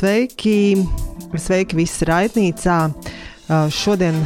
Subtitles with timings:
[0.00, 0.80] Sveiki!
[1.36, 2.76] Sveiki visi raidnīcā!
[3.76, 4.16] Šodien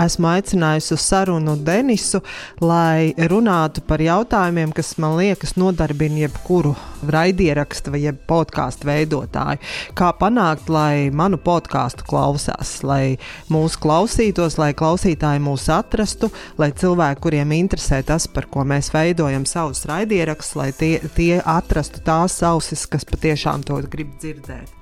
[0.00, 2.22] esmu aicinājusi uz sarunu Denisu,
[2.64, 6.72] lai runātu par jautājumiem, kas man liekas nodarbina jebkuru
[7.02, 9.62] raidierakstu vai podkāstu veidotāju.
[9.98, 13.18] Kā panākt, lai manu podkāstu klausās, lai
[13.52, 19.46] mūsu klausītos, lai klausītāji mūs atrastu, lai cilvēki, kuriem interesē tas, par ko mēs veidojam
[19.48, 24.78] savus raidierakstus, lai tie, tie atrastu tās ausis, kas patiešām to grib dzirdēt.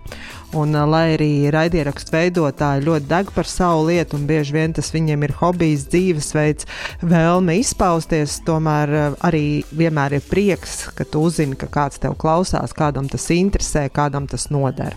[0.55, 5.27] Un, lai arī raidierakstu veidotāji ļoti deg par savu lietu, un bieži vien tas viņiem
[5.27, 6.69] ir hobijs, dzīvesveids,
[7.03, 8.95] vēlme izpausties, tomēr
[9.27, 14.31] arī vienmēr ir prieks, ka tu uzzini, ka kāds tev klausās, kādam tas interesē, kādam
[14.31, 14.97] tas noder.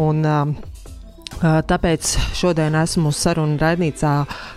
[0.00, 0.24] Un,
[1.38, 4.12] Tāpēc šodien esmu sarunu raidnīcā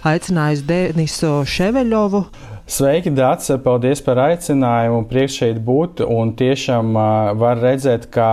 [0.07, 2.23] aicinājusi Denisu Ševeļovu.
[2.71, 3.51] Sveiki, Dārts!
[3.61, 5.03] Paldies par aicinājumu.
[5.09, 6.01] Prieks šeit būt.
[6.07, 8.29] Un tiešām uh, var redzēt, ka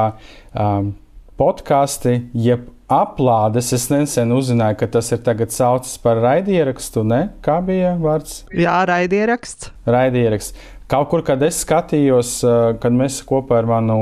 [0.54, 0.92] um,
[1.40, 3.72] podkāsti, jeb aplādes.
[3.76, 7.04] Es nesen uzzināju, ka tas ir tagad saucams par raidierakstu.
[7.04, 7.20] Ne?
[7.44, 8.44] Kā bija vārds?
[8.54, 9.72] Jā, raidieraksts.
[9.90, 10.56] Raidieraksts.
[10.88, 12.38] Kaut kur, kad es skatījos,
[12.80, 13.98] kad mēs kopā ar manu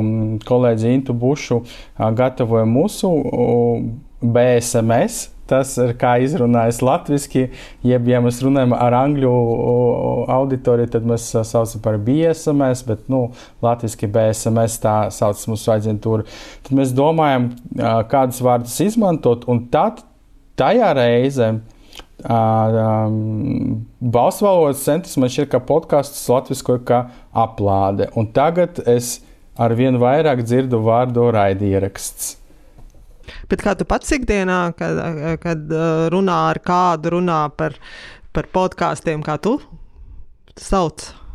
[0.47, 1.65] kolēģi Intu Bušu
[1.99, 3.11] gatavojam mūsu
[4.23, 7.49] BSMS, tas ir kā izrunājas latviešu,
[7.87, 9.35] jeb, ja mēs runājam ar angļu
[10.37, 13.25] auditoriju, tad mēs saucam par BSMS, bet nu,
[13.67, 16.27] latviešu BSMS tā sauc mūsu aģentūra.
[16.67, 17.51] Tad mēs domājam,
[18.15, 20.07] kādus vārdus izmantot, un tad
[20.59, 21.57] tajā reizē.
[24.07, 27.03] Balsts valodas centrs man šķiet, ka podkāsts latviešu kā
[27.37, 28.09] aplāde.
[28.17, 29.21] Un tagad es
[29.57, 32.37] ar vien vairāk dzirdu vārdu raidieraksts.
[33.51, 34.99] Bet kā tu pats ikdienā, kad,
[35.43, 35.77] kad
[36.15, 37.77] runā ar kādu, runā par,
[38.33, 39.59] par podkāstiem, kā tu
[40.57, 41.26] sauc?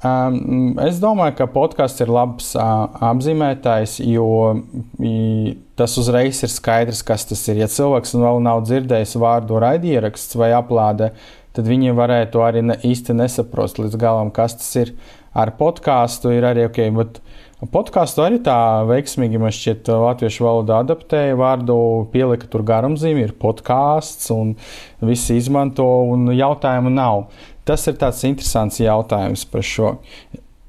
[0.00, 4.28] Es domāju, ka podkāsts ir labs apzīmētājs, jo
[5.76, 7.60] tas uzreiz ir skaidrs, kas tas ir.
[7.60, 11.10] Ja cilvēks vēl nav dzirdējis vārdu raidieraksts vai aplāde,
[11.52, 14.94] tad viņi varētu arī ne, īsti nesaprast līdz galam, kas tas ir.
[15.36, 17.20] Ar podkāstu ir arī ok, bet
[17.60, 21.74] Podkāstu arī tā veiksmīgi man šķiet, latviešu valodā adaptēja vārdu,
[22.08, 24.54] pielika tur garumzīmi, ir podkāsts, un
[25.04, 27.26] visi izmanto, un jautājumu nav.
[27.70, 29.92] Tas ir tāds interesants jautājums par šo.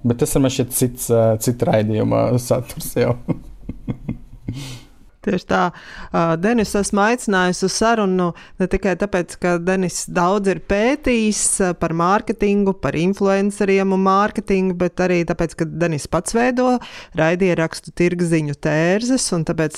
[0.06, 1.07] Bet tas ir man šķiet cits,
[1.41, 3.16] cits raidījuma saturs jau.
[5.22, 10.64] Tieši tā, uh, Denis esmu aicinājusi uz sarunu ne tikai tāpēc, ka Denis daudz ir
[10.66, 11.44] pētījis
[11.78, 16.72] par mārketingu, par influenceriem un mārketingu, bet arī tāpēc, ka Denis pats veido
[17.20, 19.78] raidierakstu tirgziņu tērzes, un tāpēc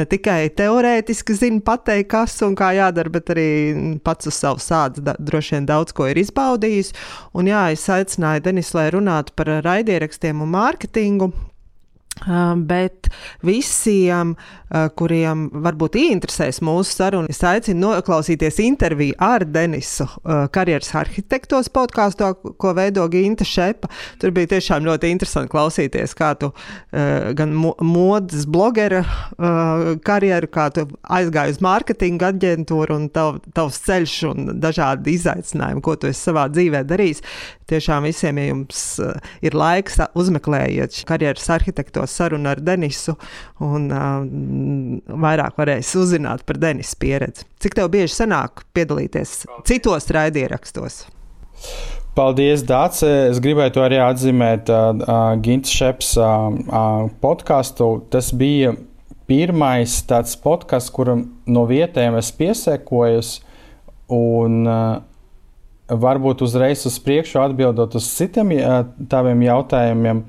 [0.00, 3.50] ne tikai teorētiski zina pateikt, kas un kā jādara, bet arī
[4.04, 6.94] pats uz savu sādu droši vien daudz ko ir izbaudījis.
[7.36, 11.32] Un jā, es aicināju Denis, lai runātu par raidierakstiem un mārketingu.
[12.20, 13.06] Bet
[13.46, 14.34] visiem,
[14.98, 20.04] kuriem varbūt ieinteresēs mūsu saruna, es aicinu noklausīties interviju ar Denisu
[20.52, 23.88] karjeras arhitektos podkāstā, ko veido Ginta Šepa.
[24.20, 26.50] Tur bija tiešām ļoti interesanti klausīties, kā tu
[26.92, 29.00] gan modes blogera
[30.04, 35.96] karjeru, kā tu aizgāji uz mārketinga aģentūru un tav, tavs ceļš un dažādi izaicinājumi, ko
[35.96, 37.24] tu esi savā dzīvē darījis.
[37.70, 38.80] Tiešām visiem, ja jums
[39.46, 41.46] ir laiks, uzmeklējiet karjeras
[42.00, 43.16] arhitektos sarunu ar Denisu
[43.60, 44.24] un uh,
[45.20, 47.44] vairāk varēs uzzināt par Denisa pieredzi.
[47.60, 51.06] Cik tev bieži sanāk piedalīties citos raidierakstos?
[52.14, 53.02] Paldies, Dārts.
[53.04, 58.02] Es gribētu arī atzīmēt uh, uh, Gins Šeps uh, uh, podkāstu.
[58.10, 58.74] Tas bija
[59.30, 63.38] pirmais tāds podkāsts, kuram no vietējiem es piesēkojos.
[64.10, 64.98] Un, uh,
[65.90, 68.52] varbūt uzreiz uz priekšu atbildot uz citiem
[69.10, 70.24] taviem jautājumiem.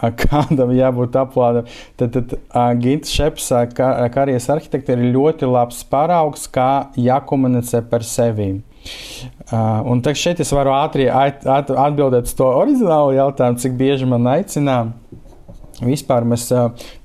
[0.06, 1.66] Uh, kādam jābūt aplādam.
[2.00, 8.06] Tad, tad uh, Gins Šeps, kā, karjeras arhitekta, ir ļoti labs paraugs, kā jākomunicē par
[8.06, 8.54] sevi.
[9.52, 14.08] Uh, un šeit es varu ātri at, at, atbildēt uz to oriģinālu jautājumu, cik bieži
[14.08, 14.78] man aicinā.
[15.80, 16.46] Vispār mēs,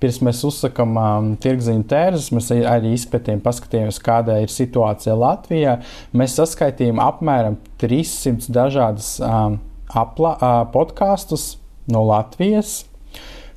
[0.03, 5.77] pirms mēs uzsakām um, tirgziņu tērzes, mēs arī izpētījām, paskatījāmies, kāda ir situācija Latvijā.
[6.15, 9.61] Mēs saskaitījām apmēram 300 dažādas um,
[9.95, 11.53] apla, uh, podkāstus,
[11.91, 12.83] no Latvijas,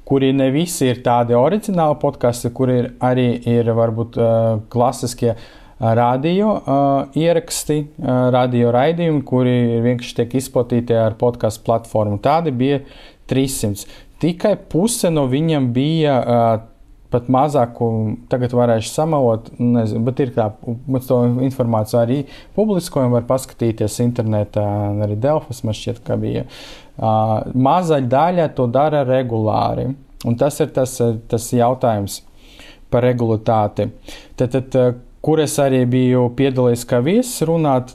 [0.08, 5.34] kuri ne visi ir tādi oriģināli podkāsti, kur ir arī ir varbūt uh, klasiskie
[5.78, 7.76] radio uh, ieraksti,
[8.34, 12.18] radio raidījumi, kuri vienkārši tiek izplatīti ar podkāstu platformu.
[12.24, 12.80] Tādi bija
[13.30, 13.86] 300.
[14.18, 16.48] Tikai puse no viņiem bija uh,
[17.12, 17.88] pat mazāku,
[18.32, 20.50] tagad varēšu samalot, nezinu, bet ir tā,
[20.90, 22.18] mēs to informāciju arī
[22.56, 24.66] publiskojam, var paskatīties internetā,
[25.06, 26.44] arī Delfas man šķiet, ka bija.
[26.98, 29.88] Uh, maza daļa to dara regulāri,
[30.26, 30.98] un tas ir tas,
[31.30, 32.22] tas jautājums.
[32.90, 33.90] par regulātāti.
[34.36, 37.94] Tad, tad, kur es arī biju piedalījies kā viesis runāt,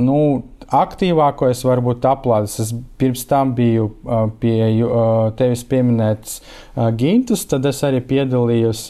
[0.00, 0.18] nu,
[0.70, 2.58] aktīvākais varbūt aplādes.
[2.62, 3.88] Es pirms tam biju
[4.42, 4.58] pie
[5.38, 6.40] tevis pieminēts
[7.00, 8.86] Gintus, tad es arī piedalījos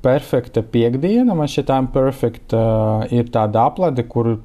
[0.00, 1.36] perfekta piekdiena.
[1.36, 2.64] Man šķiet, tā perfekta
[3.12, 4.38] ir tāda aplade, kur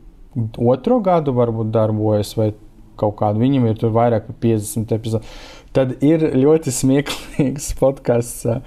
[0.60, 2.52] otro gadu varbūt darbojas, vai
[3.00, 5.32] kaut kādu viņam ir tur vairāk par 50 epizodēm.
[5.76, 8.62] Tad ir ļoti smieklīgs podkāsts uh,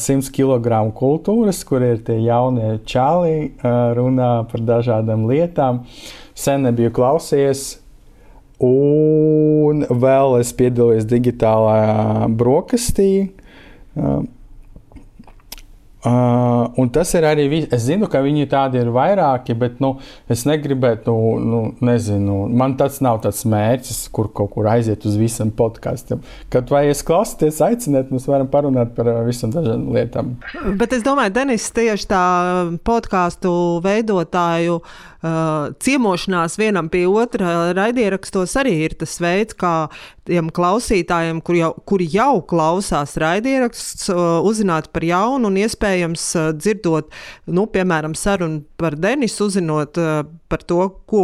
[0.00, 5.84] 100 kg kultūras, kur ir tie jaunie čāli, uh, runā par dažādām lietām.
[6.32, 7.82] Sen nebiju klausies,
[8.64, 13.10] un vēl es piedalījos digitālajā brokastī.
[13.92, 14.22] Uh,
[16.02, 17.44] Uh, un tas ir arī.
[17.70, 19.92] Es zinu, ka viņi tādi ir vairāki, bet nu,
[20.30, 25.14] es negribētu, nu, nu, nezinu, man tāds nav tāds mērķis, kur kaut kur aiziet uz
[25.20, 26.24] visam podkāstam.
[26.50, 30.34] Kad vai es klausāties, aiciniet, mēs varam parunāt par visam dažādām lietām.
[30.80, 32.24] Bet es domāju, Denis, tieši tā
[32.82, 33.54] podkāstu
[33.86, 39.88] veidotāju uh, uh, ciemošanās vienam pie otra raidierakstos arī ir tas veids, kā
[40.28, 46.50] tiem klausītājiem, kur jau, kuri jau klausās raidierakstus, uh, uzzināt par jaunu un iespējams uh,
[46.58, 47.10] dzirdot,
[47.50, 50.22] nu, piemēram, sarunu par Denisu, uzzinot uh,
[50.52, 51.22] par to, ko,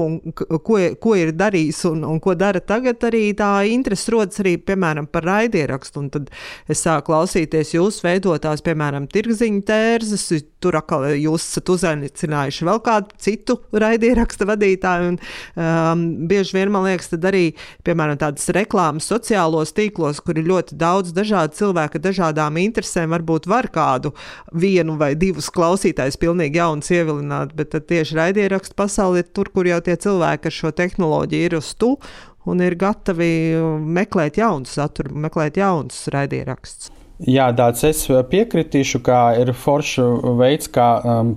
[0.64, 5.10] ko, ko ir darījis un, un ko dara tagad, arī tā interese rodas arī, piemēram,
[5.12, 6.00] par raidierakstu.
[6.00, 6.30] Un tad
[6.70, 10.24] es sāku klausīties jūsu veidotās, piemēram, tirgziņu tērzes,
[10.62, 15.12] tur atkal jūs esat uzaicinājuši vēl kādu citu raidierakstu vadītāji.
[15.12, 15.18] Un,
[15.60, 17.44] um, bieži vien man liekas, tad arī,
[17.86, 23.68] piemēram, tādas reklāmas sociālos tīklos, kur ir ļoti daudz dažādu cilvēku dažādām interesēm, varbūt var
[23.74, 24.14] kādu
[24.56, 28.78] vienu vai divus klausītājus pilnīgi jaunus ievilināt, bet tieši raidierakstu
[29.18, 31.98] pasauli ir tur, kur jau tie cilvēki ar šo tehnoloģiju ir uz tu
[32.46, 36.90] un ir gatavi meklēt jaunu saturu, meklēt jaunus raidierakstus.
[37.26, 39.98] Jā, tāds es piekritīšu, ka ir foršs
[40.38, 41.34] veids, kā um,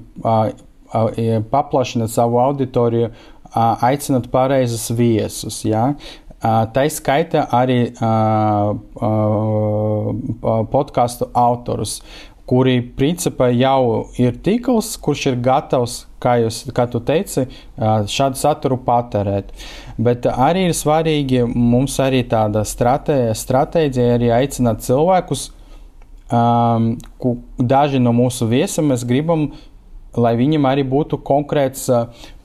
[1.49, 3.09] paplašināt savu auditoriju,
[3.81, 5.63] aicinot pareizus viesus.
[5.65, 5.95] Ja?
[6.41, 7.91] Tā skaita arī
[10.71, 12.01] podkāstu autorus,
[12.49, 17.45] kuri principā jau ir tīkls, kurš ir gatavs, kā, jūs, kā tu teici,
[17.77, 19.53] šādu saturu patērēt.
[20.01, 25.49] Bet arī ir svarīgi mums arī tāda stratēģija, arī aicināt cilvēkus.
[26.31, 26.93] Um,
[27.59, 29.49] daži no mūsu viesiem mēs gribam
[30.17, 31.87] lai viņam arī būtu konkrēts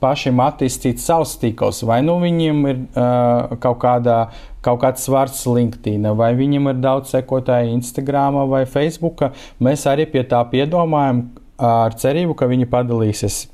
[0.03, 1.83] pašiem attīstīts savs tīkls.
[1.89, 4.19] Vai nu viņiem ir uh, kaut, kādā,
[4.65, 9.27] kaut kāds vārds LinkedIn, vai viņam ir daudz sekotāju Instagram vai Facebook.
[9.63, 11.29] Mēs arī pie tā piedomājam
[11.59, 13.47] ar cerību, ka viņi padalīsies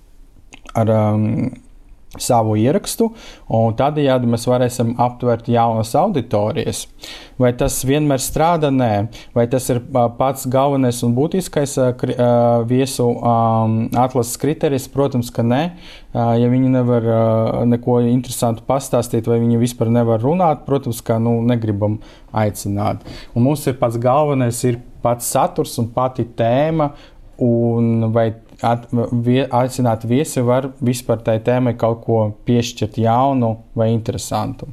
[0.79, 1.27] ar um,
[2.21, 3.07] savu ierakstu,
[3.49, 6.85] un tādējādi mēs varēsim aptvert jaunas auditorijas.
[7.41, 8.69] Vai tas vienmēr strādā?
[8.73, 9.81] Nē, vai tas ir
[10.19, 11.79] pats galvenais un būtiskais
[12.69, 14.91] viesu atlases kriterijs?
[14.93, 15.63] Protams, ka nē.
[16.13, 17.09] Ja viņi nevar
[17.71, 21.97] neko interesantu pastāstīt, vai viņi vispār nevar runāt, protams, ka nu, negribam
[22.37, 23.01] aicināt.
[23.33, 26.93] Un mums ir pats galvenais, ir pats saturs un pati tēma,
[27.43, 28.29] un vai
[28.63, 28.87] at,
[29.27, 34.71] vie, aicināt viesi var vispār tai tēmai kaut ko piešķirt jaunu vai interesantu.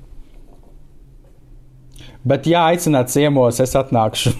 [2.23, 4.33] Bet, ja aicināt ciemos, es atnākšu.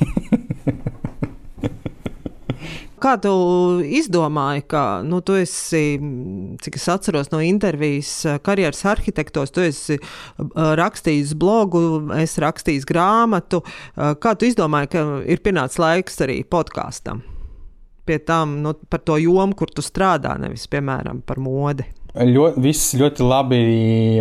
[2.99, 3.31] Kā tu
[3.79, 5.95] izdomāji, ka nu, tu esi,
[6.59, 8.11] cik es atceros no intervijas
[8.43, 9.95] karjeras arhitektos, tu esi
[10.81, 11.81] rakstījis blogu,
[12.19, 13.63] es rakstījis grāmatu.
[13.95, 17.23] Kā tu izdomāji, ka ir pienācis laiks arī podkāstam?
[18.09, 21.85] Pie tam nu, par to jomu, kur tu strādā, nevis, piemēram, par modi.
[22.09, 23.63] Ļoti, viss ļoti labi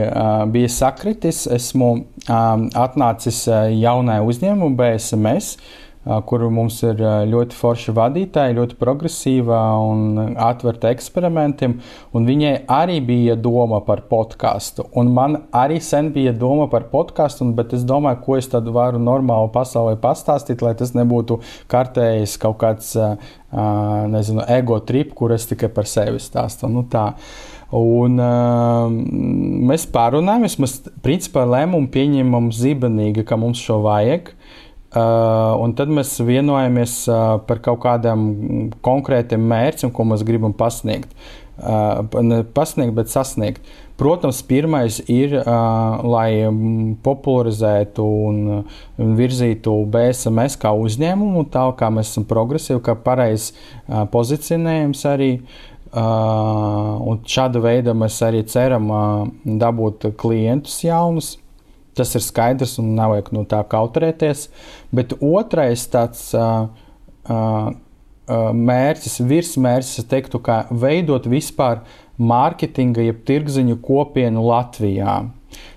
[0.04, 1.46] uh, bija sakritis.
[1.48, 5.56] Esmu um, atnācis jaunai uzņēmumai, BSMS.
[5.56, 5.87] Uh,
[6.28, 11.78] kur mums ir ļoti forša vadītāja, ļoti progresīva un atvērta eksperimentiem.
[12.14, 14.86] Viņai arī bija doma par podkāstu.
[15.08, 19.52] Man arī sen bija doma par podkāstu, bet es domāju, ko es tad varu normāli
[19.52, 22.94] pasaulē pastāstīt, lai tas nebūtu kārtējis kaut kāds
[24.12, 26.70] nezinu, ego trip, kur es tikai par sevi stāstu.
[26.72, 27.10] Nu, tā.
[27.68, 28.86] Un, uh,
[29.68, 34.30] mēs pārunājām, mēs principā lēmumu pieņemam zibenīgi, ka mums šo vajag.
[34.32, 34.67] Uh,
[35.62, 41.12] un tad mēs vienojamies uh, par kaut kādiem konkrētiem mērķiem, ko mēs gribam pasniegt.
[41.58, 43.64] Uh, ne pasniegt, bet sasniegt.
[43.98, 46.46] Protams, pirmais ir, uh, lai
[47.02, 48.38] popularizētu un,
[49.18, 55.32] virzītu BSMS kā uzņēmumu, tā kā mēs esam progresīvi, kā pareizs uh, pozicionējums arī.
[55.88, 59.26] Uh, un šāda veida mēs arī ceram uh,
[59.58, 61.38] dabūt klientus jaunus.
[61.98, 64.48] Tas ir skaidrs un nav vajag no tā kautrēties.
[64.94, 66.68] Bet otrais tāds uh,
[67.28, 67.72] uh,
[68.28, 71.82] mērķis, virsmērķis, es teiktu, kā veidot vispār
[72.18, 75.20] mārketinga, jeb tirgziņu kopienu Latvijā.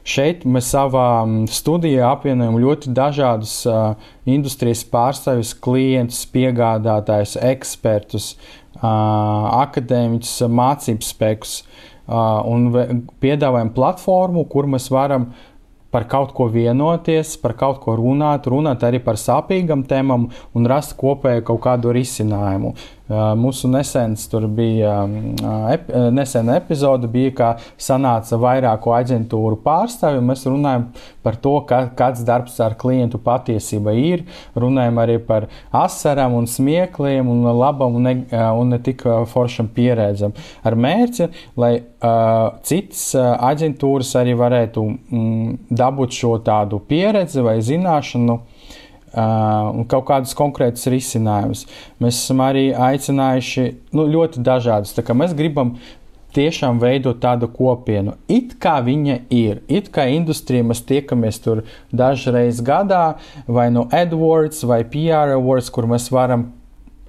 [0.03, 3.93] Šeit mēs savā studijā apvienojam ļoti dažādus uh,
[4.29, 8.81] industrijas pārstāvjus, klientus, piegādātājus, ekspertus, uh,
[9.61, 15.31] akadēmiķus, mācību spēkus uh, un piedāvājam platformu, kur mēs varam
[15.91, 20.95] par kaut ko vienoties, par kaut ko runāt, runāt arī par sāpīgām tēmām un rast
[20.99, 22.73] kopēju kaut kādu risinājumu.
[23.11, 24.93] Mūsu nesens tur bija
[25.73, 27.49] ep, nesena epizode, bija, kā
[27.81, 30.23] sanāca vairāku aģentūru pārstāvju.
[30.25, 30.87] Mēs runājam
[31.25, 34.23] par to, ka, kāds darbs ar klientu patiesība ir.
[34.55, 40.35] Runājam arī par asarām un smiekliem un labam un ne, un ne tik foršam pieredzam.
[40.63, 48.39] Ar mērķi, lai uh, citas aģentūras arī varētu mm, dabūt šo tādu pieredzi vai zināšanu
[49.15, 51.65] un kaut kādus konkrētus risinājumus.
[52.01, 53.65] Mēs esam arī aicinājuši
[53.97, 54.95] nu, ļoti dažādus.
[55.11, 55.75] Mēs gribam
[56.35, 58.15] tiešām veidot tādu kopienu.
[58.31, 64.63] It kā viņa ir, it kā industrijā mēs tiekamies tur dažreiz gadā, vai no AdWords
[64.67, 66.49] vai PR Awards, kur mēs varam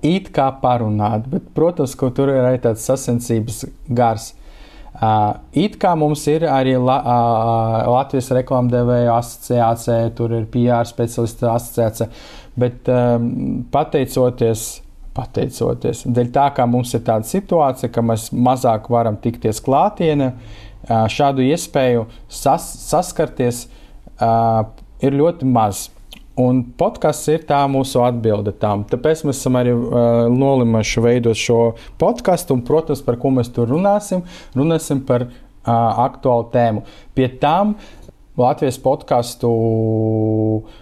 [0.02, 4.32] it kā parunāt, bet, protams, ka tur ir arī tāds sasensības gars.
[4.92, 11.48] Uh, it kā mums ir arī La, uh, Latvijas reklāmdevēja asociācija, tur ir PR speciālistu
[11.48, 12.10] asociācija,
[12.60, 13.30] bet um,
[13.72, 14.66] pateicoties,
[15.16, 21.08] pateicoties, dēļ tā, ka mums ir tāda situācija, ka mēs mazāk varam tikties klātienē, uh,
[21.08, 23.64] šādu iespēju sas, saskarties
[24.20, 24.68] uh,
[25.00, 25.86] ir ļoti maz.
[26.40, 28.86] Un podkāsts ir tā mūsu atbilde tam.
[28.88, 33.68] Tāpēc mēs esam arī uh, nolimuši veidot šo podkāstu, un, protams, par ko mēs tur
[33.68, 34.22] runāsim,
[34.56, 35.34] runāsim par uh,
[36.06, 36.84] aktuālu tēmu.
[37.12, 37.74] Pie tam
[38.40, 40.72] Latvijas podkāstu uh,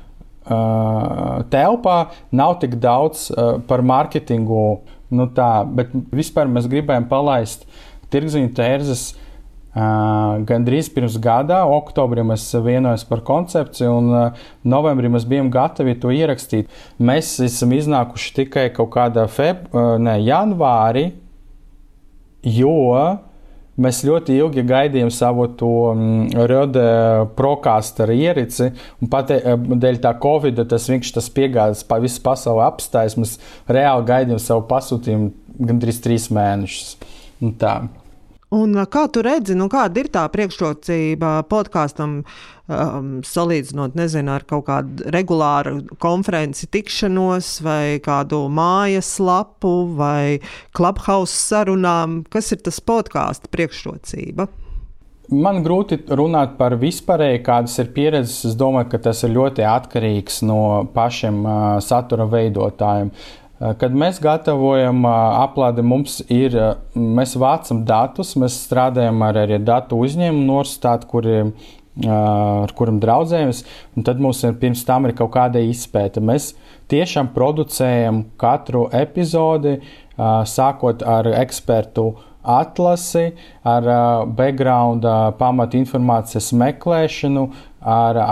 [1.50, 1.98] telpā
[2.30, 4.64] nav tik daudz uh, par mārketingu,
[5.10, 7.66] nu tā, bet vispār mēs gribējām palaist
[8.14, 9.08] tirgziņu tērzes
[9.80, 15.48] Uh, Gan drīz pirms gada, oktobrī mēs vienojāmies par koncepciju, un uh, novembrī mēs bijām
[15.52, 16.68] gatavi to ierakstīt.
[17.00, 21.06] Mēs esam iznākuši tikai kaut kādā feb, uh, ne, janvārī,
[22.44, 22.74] jo
[23.80, 26.04] mēs ļoti ilgi gaidījām savu to um,
[26.50, 26.84] Rode
[27.38, 33.16] prokāstu ierici, un pat dēļ tā Covid tas vienkārši tas piegādes pa visu pasauli apstājas.
[33.16, 33.38] Mēs
[33.70, 35.32] reāli gaidījām savu pasūtījumu
[35.72, 36.94] gandrīz trīs mēnešus.
[37.40, 37.78] Un tā.
[38.50, 42.16] Un kā tu redzi, nu, kāda ir tā priekšrocība podkāstam,
[42.66, 50.40] um, salīdzinot nezinu, ar kaut kādu regulāru konferenci, tikšanos, vai kādu mājas lapu, vai
[50.74, 52.24] clubhouse sarunām?
[52.26, 54.48] Kas ir tas podkāstu priekšrocība?
[55.30, 58.48] Man grūti runāt par vispārēju, kādas ir pieredzes.
[58.48, 63.12] Es domāju, ka tas ir ļoti atkarīgs no pašiem uh, satura veidotājiem.
[63.60, 69.36] Eh, kad mēs gatavojam eh, aplādi, mums ir, eh, mēs vācam datus, mēs strādājam ar,
[69.42, 71.54] ar datu uzņēmumu universitāti, kuriem
[72.00, 73.58] ar kuriem draudzējamies,
[73.98, 76.22] un tad mums ir pirms tam ir kaut kāda izpēta.
[76.24, 76.52] Mēs
[76.88, 79.74] tiešām producējam katru epizodi,
[80.16, 82.06] sākot ar ekspertu
[82.46, 83.34] atlasi,
[83.66, 83.90] ar
[84.38, 85.04] background
[85.42, 87.44] pamatu informācijas meklēšanu,
[87.82, 88.22] ar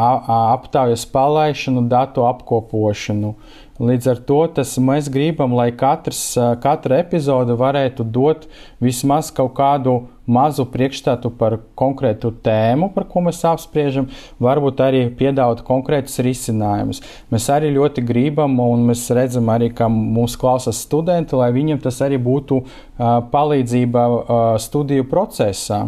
[0.55, 3.35] aptaujas palaišanu, datu apkopošanu.
[3.79, 6.33] Līdz ar to tas, mēs gribam, lai katrs,
[6.63, 8.49] katra epizode varētu dot
[8.83, 14.11] vismaz kaut kādu mazu priekšstatu par konkrētu tēmu, par ko mēs apspriežam,
[14.43, 17.05] varbūt arī piedāvāt konkrētus risinājumus.
[17.31, 22.03] Mēs arī ļoti gribam, un mēs redzam arī, ka mūs klausās studenti, lai viņiem tas
[22.03, 25.85] arī būtu uh, palīdzība uh, studiju procesā.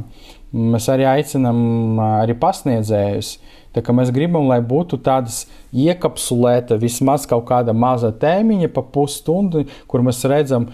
[0.54, 1.58] Mēs arī aicinām
[1.98, 3.34] uh, arī pasniedzējus.
[3.34, 8.82] Uh, Tā kā mēs gribam, lai būtu tādas iekapsulēta vismaz kaut kāda maza tēmiņa, pa
[8.82, 10.66] pusstundu, kur mēs redzam,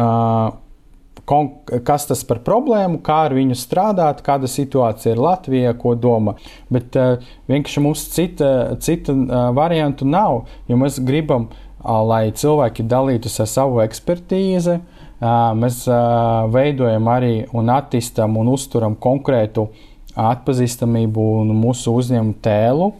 [0.00, 0.54] uh,
[1.84, 6.38] kas tas par problēmu, kā ar viņu strādāt, kāda situācija ir Latvijā, ko domā.
[6.72, 7.20] Bet uh,
[7.50, 8.48] vienkārši mums cita,
[8.80, 14.80] cita uh, variantu nav, jo mēs gribam, uh, lai cilvēki dalītos ar savu ekspertīzi.
[15.20, 19.86] Uh, mēs uh, veidojam arī un attīstam un uzturam konkrētu uh,
[20.20, 22.90] atpazīstamību un mūsu uzņēmumu tēlu.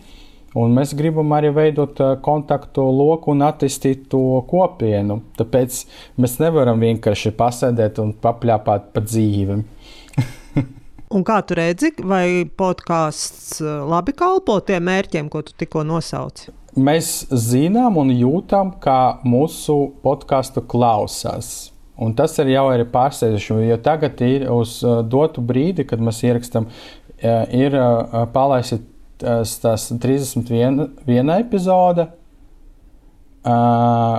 [0.59, 5.21] Un mēs gribam arī veidot kontaktu loku un attīstīt to kopienu.
[5.39, 5.85] Tāpēc
[6.19, 9.61] mēs nevaram vienkārši pasēdēt un papļāpāt pa dzīvi.
[11.15, 16.51] un kā tu redzi, vai podkāsts labi kalpo tiem mērķiem, ko tu tikko nosauci?
[16.79, 21.71] Mēs zinām un jūtam, kā mūsu podkāstu klausās.
[22.01, 24.79] Un tas ir jau ir pārsteidzoši, jo tagad ir uz
[25.13, 26.71] dotu brīdi, kad mēs ierakstām
[27.23, 27.77] ir
[28.35, 28.81] palaista
[29.21, 32.09] tās 31 epizode.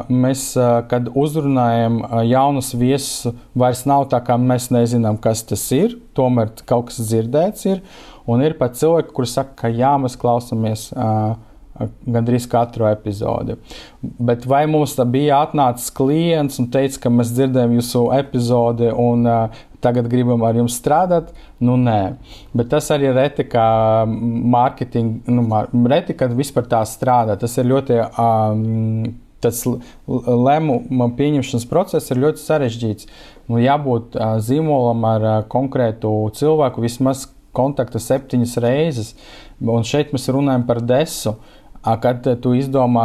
[0.10, 0.44] mēs,
[0.90, 6.00] kad uzrunājam jaunus viesus, vairs nav tā, kā mēs nezinām, kas tas ir.
[6.18, 7.84] Tomēr kaut kas dzirdēts ir.
[8.26, 10.90] Un ir pat cilvēki, kuriem saka, ka jā, mēs klausāmies
[12.06, 13.58] gandrīz katru epizodi.
[14.02, 19.26] Bet vai mums bija atnācis klients un teica, ka mēs dzirdējam jūsu epizodi un
[19.82, 21.32] tagad gribam ar jums strādāt?
[21.62, 22.16] Nu, nē,
[22.58, 23.66] bet tas arī ir reti, kā
[24.06, 27.38] mārketinga, nu, reti, kad vispār tā strādā.
[27.42, 28.00] Tas ir ļoti.
[28.22, 29.12] Um,
[29.42, 29.64] tas
[30.06, 33.08] lēmuma pieņemšanas process ir ļoti sarežģīts.
[33.50, 39.16] Nu, jābūt uh, zīmolam ar uh, konkrētu cilvēku vismaz kontakta septiņas reizes,
[39.60, 41.36] un šeit mēs runājam par desu.
[41.82, 43.04] Kad tu izdomā,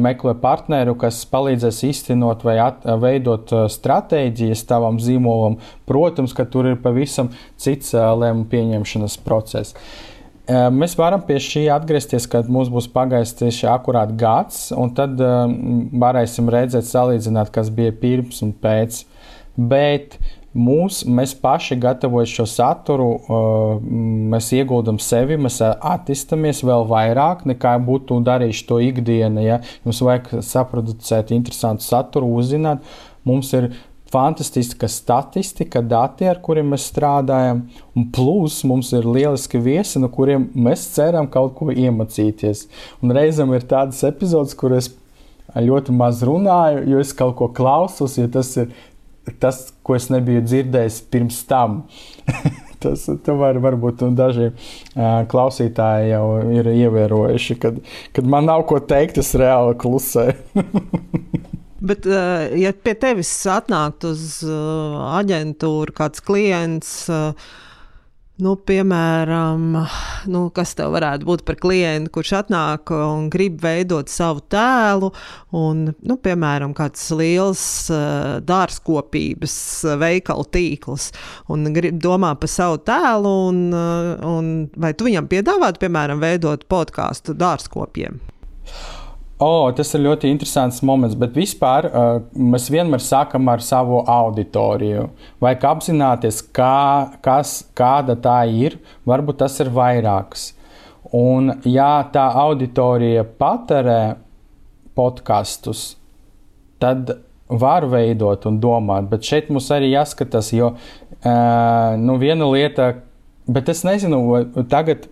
[0.00, 6.78] meklē partneru, kas palīdzēs īstenot vai at, veidot stratēģijas tavam zīmolam, protams, ka tur ir
[6.80, 7.28] pavisam
[7.60, 9.76] cits lēmumu pieņemšanas process.
[10.46, 16.48] Mēs varam pie šī atgriezties, kad mums būs pagājis tieši akurāt gads, un tad varēsim
[16.54, 19.02] redzēt, salīdzināt, kas bija pirms un pēc.
[19.56, 20.16] Bet
[20.56, 23.08] mūs, mēs paši gatavojam šo saturu,
[24.32, 29.44] mēs ieguldam sevi, mēs attīstāmies vēl vairāk nekā būtu darījuši to ikdienā.
[29.44, 29.60] Ja?
[29.84, 32.84] Jums vajag saproducēt interesantu saturu, uzzināt.
[33.26, 33.70] Mums ir
[34.12, 37.64] fantastiska statistika, dati, ar kuriem mēs strādājam,
[37.98, 42.66] un plus mums ir lieliski viesi, no kuriem mēs ceram kaut ko iemācīties.
[43.02, 44.92] Un reizēm ir tādas epizodes, kur es
[45.56, 48.70] ļoti maz runāju, jo es kaut ko klausos, jo tas ir
[49.42, 51.82] tas, ko es nebiju dzirdējis pirms tam.
[52.82, 57.78] tas var, varbūt daži uh, klausītāji jau ir ievērojuši, kad,
[58.16, 60.66] kad man nav ko teikt, es reāli klusēju.
[61.86, 67.32] Bet, uh, ja pie tevis atnākt uz uh, aģentūru kāds klients, uh,
[68.42, 69.78] nu, piemēram,
[70.32, 75.10] nu, kas tev varētu būt par klientu, kurš atnāk un grib veidot savu tēlu,
[75.56, 79.56] un, nu, piemēram, kāds liels uh, dārzkopības
[80.02, 81.10] veikalu tīkls,
[81.52, 86.68] un grib domā par savu tēlu, un, uh, un vai tu viņam piedāvātu, piemēram, veidot
[86.68, 88.20] podkāstu dārzkopiem?
[89.36, 92.04] Oh, tas ir ļoti interesants moments, bet vispār uh,
[92.40, 95.10] mēs vienmēr sākam ar savu auditoriju.
[95.44, 98.78] Vajag apzināties, kā, kas, kāda tā ir.
[99.04, 100.54] Varbūt tas ir vairāks.
[101.12, 104.16] Un, ja tā auditorija patērē
[104.96, 105.82] podkastus,
[106.80, 107.12] tad
[107.52, 112.88] var veidot un domāt, bet šeit mums arī jāskatās, jo uh, nu, viena lieta,
[113.44, 114.24] bet es nezinu,
[114.72, 115.04] tagad,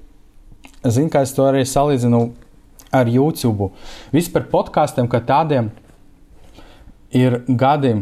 [0.81, 2.23] zinu, kā es to arī salīdzinu
[2.95, 3.73] ar YouTube.
[4.15, 5.71] Vispār podkāstiem, kā tādiem,
[7.15, 7.97] ir gadi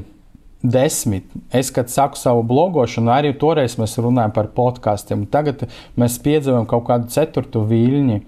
[0.62, 1.26] desmit.
[1.50, 5.26] Es, kad saku savu blogošanu, arī toreiz mēs runājam par podkāstiem.
[5.30, 5.66] Tagad
[5.98, 8.20] mēs piedzīvojam kaut kādu ceturto viļņu.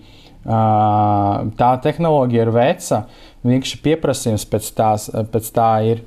[0.45, 3.05] Tā tehnoloģija ir veca,
[3.47, 6.03] vienkārši pieprasījums pēc, tās, pēc tā ir.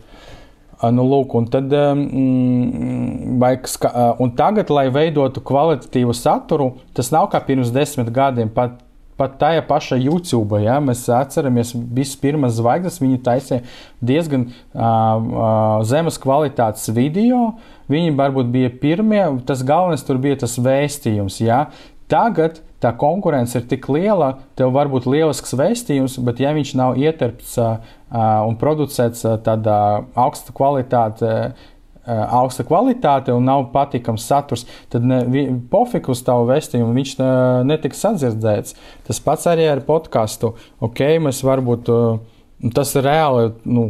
[0.93, 3.69] Nu, lūk, un, tad, mm, vajag,
[4.21, 8.51] un tagad, lai veidotu kvalitatīvu saturu, tas nav kā pirms desmit gadiem.
[8.53, 8.75] Pat
[9.17, 13.63] pat tajā pašā YouTube, ja mēs atceramies, visas pirmās zvaigznes, viņi taisīja
[14.05, 17.57] diezgan uh, uh, zemes kvalitātes video.
[17.91, 21.39] Viņi varbūt bija pirmie, tas galvenais tur bija tas vēstījums.
[21.41, 21.67] Ja?
[22.11, 26.99] Tagad tā konkurence ir tik liela, tev var būt lielisks vēstījums, bet ja viņš nav
[27.01, 27.79] ieterpts uh,
[28.47, 29.79] un producēts uh, tādā
[30.13, 31.73] augsta kvalitāte, uh,
[32.07, 35.05] augsta kvalitāte un nav patīkams saturs, tad
[35.71, 37.35] pofika uz tavu vēstījumu viņš eh,
[37.67, 38.75] netiks sadzirdēts.
[39.07, 40.53] Tas pats arī ar podkāstu.
[40.83, 42.19] Ok, mēs varbūt eh,
[42.75, 43.49] tas ir reāli.
[43.67, 43.89] Nu,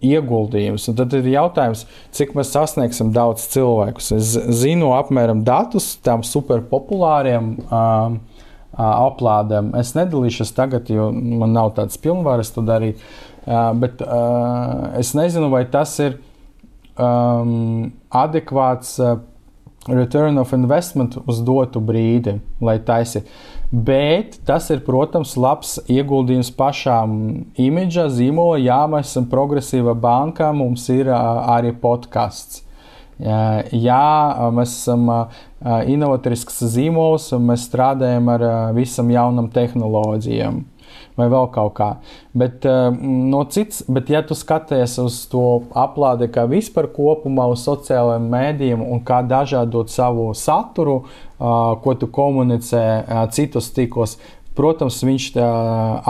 [0.00, 0.86] ieguldījums.
[0.88, 1.82] Un tad ir jautājums,
[2.16, 4.00] cik mēs sasniegsim daudz cilvēku.
[4.16, 4.32] Es
[4.62, 8.16] zinu apmēram datus tam superpopulāriem um,
[8.80, 9.74] aplādēm.
[9.76, 13.04] Es nedalīšos tagad, jo man nav tādas pilnvaras to darīt.
[13.44, 16.16] Uh, bet uh, es nezinu, vai tas ir
[17.00, 19.16] um, adekvāts uh,
[19.88, 23.24] return of investment uz dotu brīdi, lai taisi.
[23.70, 27.12] Bet tas ir, protams, labs ieguldījums pašām
[27.60, 32.64] imidža, zīmola, jā, mēs esam progresīva banka, mums ir uh, arī podkāsts.
[33.20, 35.40] Uh, jā, mēs esam uh,
[35.88, 40.62] inovatrisks zīmols, un mēs strādājam ar uh, visam jaunam tehnoloģijām
[41.18, 41.88] vai vēl kaut kā.
[42.36, 45.46] Bet, uh, no cits, bet ja tu skaties uz to
[45.78, 52.10] aplādi kā vispār kopumā uz sociālajiem mēdījiem un kā dažādot savu saturu, uh, ko tu
[52.10, 54.18] komunicē uh, citos tīklos,
[54.56, 55.50] protams, viņš tā,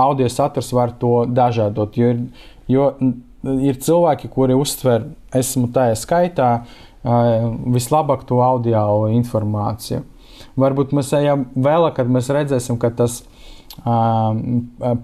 [0.00, 2.22] audio saturs var to dažādot, jo ir,
[2.70, 2.92] jo
[3.44, 6.50] ir cilvēki, kuri uztver, esmu tajā skaitā,
[7.00, 10.02] vislabāk to audio informāciju.
[10.60, 13.22] Varbūt mēs ejam vēlāk, kad mēs redzēsim, ka tas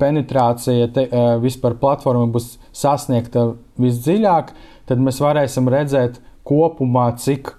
[0.00, 1.06] penetrācija te,
[1.40, 4.50] vispār platforma būs sasniegta visdziļāk,
[4.88, 7.54] tad mēs varēsim redzēt kopumā, cik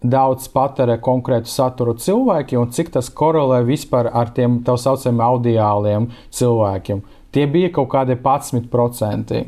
[0.00, 6.08] daudz patērē konkrētu saturu cilvēki un cik tas korelē vispār ar tiem tā saucamiem audiāliem
[6.32, 7.02] cilvēkiem.
[7.30, 9.44] Tie bija kaut kādi 11%.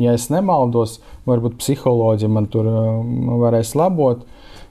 [0.00, 2.68] Ja es nemaldos, varbūt psiholoģi man tur
[3.42, 4.24] varēs labot,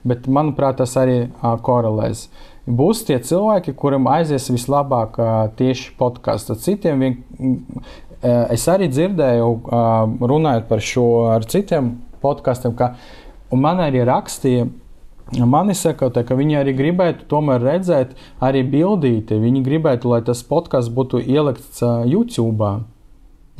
[0.04, 1.30] bet manuprāt, tas arī
[1.62, 2.26] korelēs.
[2.66, 5.18] Būs tie cilvēki, kuriem aizies vislabāk
[5.58, 6.54] tieši podkāsts.
[6.62, 7.16] Citiem vien,
[8.22, 9.48] es arī dzirdēju,
[10.22, 12.94] runājot par šo ar citiem podkāstiem, ka
[13.58, 14.70] man arī rakstīja
[15.32, 19.38] Mani saka, tā, ka viņi arī gribētu tomēr redzēt, arī bildīti.
[19.40, 22.74] Viņi gribētu, lai tas podkāsts būtu ielikts uh, YouTube.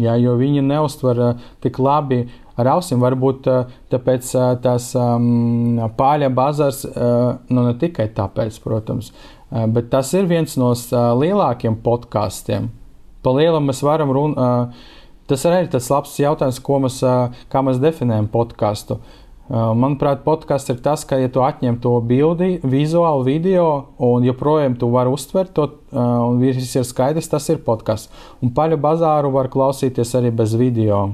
[0.02, 2.26] Jā, jo viņi neustver uh, tik labi
[2.62, 3.02] ar ausīm.
[3.04, 9.12] Varbūt uh, tāpēc uh, tas um, pāļa bazars, uh, nu ne tikai tāpēc, protams,
[9.52, 10.72] bet tas ir viens no
[11.20, 12.70] lielākiem podkāstiem.
[13.22, 14.78] Pa lielam mēs varam runāt.
[15.30, 16.98] Tas arī ir tas labs jautājums, ko mēs,
[17.52, 18.98] kā mēs definējam podkāstu.
[19.52, 23.66] Manuprāt, podkāsts ir tas, ka, ja tu atņem to bildi, vizuālu video,
[24.00, 28.12] un joprojām tu vari uztvert to, un viss ir skaidrs, tas ir podkāsts.
[28.40, 31.10] Un paļu bazāru var klausīties arī bez video.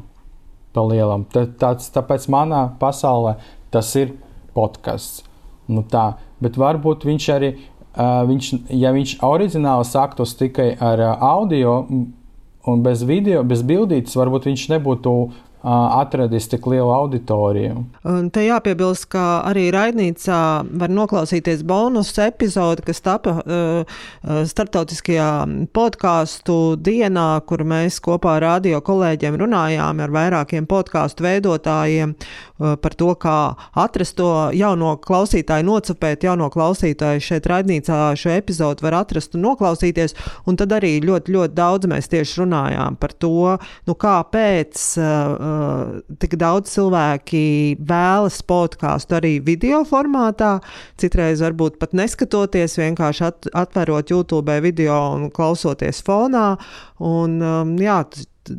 [0.77, 1.23] Pa lielam.
[1.33, 3.39] Tāds, tāpēc manā pasaulē
[3.73, 4.13] tas ir
[4.53, 5.23] podkāsts.
[5.67, 6.11] Nu tā,
[6.43, 7.49] bet varbūt viņš arī,
[7.97, 11.79] uh, viņš, ja viņš oriģināli saktos tikai ar audio
[12.67, 15.15] un bez video, bez bildītes, varbūt viņš nebūtu
[15.67, 17.81] atradis tik lielu auditoriju.
[18.07, 20.39] Un te jāpiebilst, ka arī raidnīcā
[20.79, 25.29] var noklausīties bonus epizodi, kas tapa uh, starptautiskajā
[25.75, 32.95] podkāstu dienā, kur mēs kopā ar radio kolēģiem runājām ar vairākiem podkāstu veidotājiem uh, par
[32.97, 33.37] to, kā
[33.75, 37.23] atrast to jauno klausītāju, nocapēt jauno klausītāju.
[37.27, 40.15] Šeit raidnīcā šo epizodu var atrast un noklausīties,
[40.47, 45.56] un tad arī ļoti, ļoti daudz mēs tieši runājām par to, nu kāpēc uh,
[46.21, 47.43] tik daudz cilvēki
[47.87, 50.57] vēlas podkāstu arī video formātā.
[51.01, 56.49] Citreiz varbūt pat neskatoties, vienkārši at, atverot YouTube video un klausoties fonā.
[57.03, 58.01] Un, um, jā,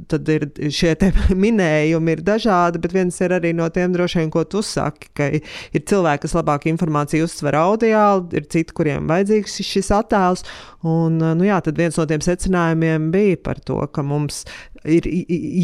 [0.09, 0.95] tad ir šie
[1.45, 5.31] minējumi ir dažādi, bet viens ir arī no tiem droši vien, ko tu saki, ka
[5.39, 8.03] ir cilvēki, kas labāk informāciju uztver audio,
[8.37, 10.45] ir citi, kuriem vajadzīgs šis attēls.
[10.87, 14.45] Un, nu jā, tad viens no tiem secinājumiem bija par to, ka mums
[14.85, 15.09] ir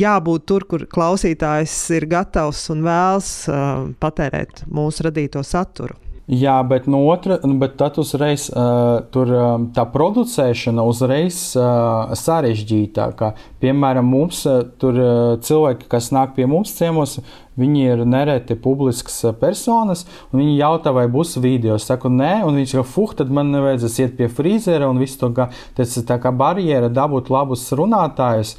[0.00, 5.98] jābūt tur, kur klausītājs ir gatavs un vēlas uh, patērēt mūsu radīto saturu.
[6.24, 13.34] Jā, bet no otras, bet tad uzreiz uh, tur um, tā producēšana uzreiz uh, sarežģītāka.
[13.60, 15.10] Piemēram, mums uh, tur uh,
[15.44, 17.18] cilvēki, kas nāk pie mums ciemos,
[17.60, 21.76] Viņi ir nereti publisks eh, personas, un viņi jautā, vai būs video.
[21.78, 25.20] Es saku, nē, un viņš saka, fuck, tad man nevajadzēs iet pie frīzera un visu
[25.20, 28.56] to, ka tas ir tā kā barjera dabūt labus runātājus.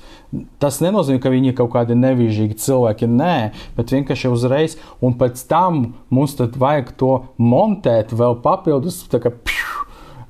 [0.64, 3.36] Tas nenozīmē, ka viņi ir kaut kādi nevīžīgi cilvēki, nē,
[3.76, 9.32] bet vienkārši uzreiz, un pēc tam mums tad vajag to montēt vēl papildus, tā kā
[9.36, 9.85] pju,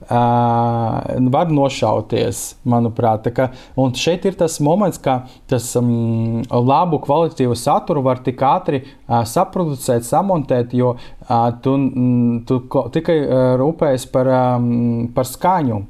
[0.06, 3.26] Uh, var nošauties, manuprāt.
[3.34, 3.48] Ka,
[3.82, 9.24] un šeit ir tas moments, ka tas um, labu kvalitatīvu saturu var tik ātri uh,
[9.26, 12.60] saproducēt, samontēt, jo uh, tu, mm, tu
[12.94, 15.82] tikai uh, rūpējies par, um, par skaņu.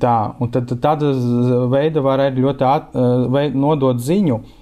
[0.00, 1.12] Tā, un tad, tad tāda
[1.72, 4.40] veida var arī ļoti āt, uh, nodot ziņu.
[4.40, 4.59] Uh,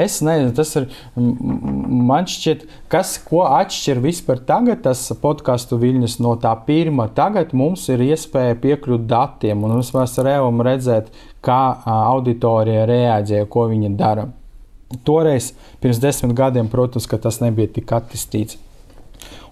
[0.00, 0.88] Es nezinu, tas ir.
[1.16, 7.08] Man šķiet, kas ko atšķir vispār tagad, tas podkāstu viļņas no tā pirmā.
[7.16, 11.12] Tagad mums ir iespēja piekļūt datiem, un mēs varam redzēt,
[11.44, 14.28] kā auditorija reaģē, ko viņa dara.
[15.04, 15.50] Toreiz,
[15.82, 18.60] pirms desmit gadiem, protams, tas nebija tik attīstīts.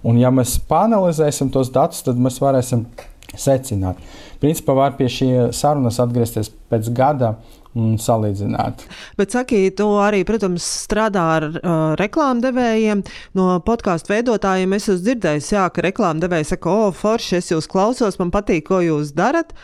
[0.05, 2.85] Un, ja mēs panelizēsim tos datus, tad mēs varēsim
[3.41, 3.99] secināt.
[4.43, 7.35] Principā var pie šī sarunas atgriezties pēc gada
[7.79, 8.85] un salīdzināt.
[9.19, 13.05] Bet, saki, tu arī, protams, strādā ar uh, reklāmdevējiem.
[13.39, 18.21] No podkāstu veidotājiem es esmu dzirdējis, jā, ka reklāmdevēji saka, o, forši, es jūs klausos,
[18.23, 19.55] man patīk, ko jūs darat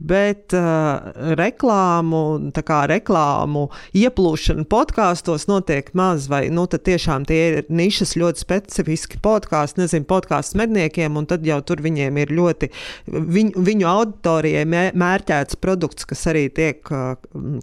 [0.00, 8.16] bet uh, reklāmu, kā reklāmu ieplūšana podkāstos notiek maz, vai nu, tiešām tie ir nišas
[8.20, 12.70] ļoti specifiski podkāsti, nezinu, podkāstu medniekiem, un tad jau tur viņiem ir ļoti
[13.10, 14.64] viņu, viņu auditorijai
[14.96, 17.14] mērķēts produkts, kas arī tiek uh,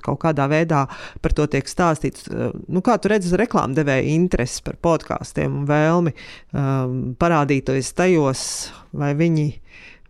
[0.06, 0.86] kaut kādā veidā
[1.24, 2.30] par to tiek stāstīts.
[2.30, 8.44] Uh, nu, kā tu redzi, reklāmdevēja interesi par podkāstiem un vēlmi um, parādīties tajos,
[8.98, 9.50] vai viņi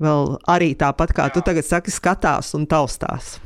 [0.04, 3.38] vēl arī tāpat kā tu tagad saki, skatās un taustās?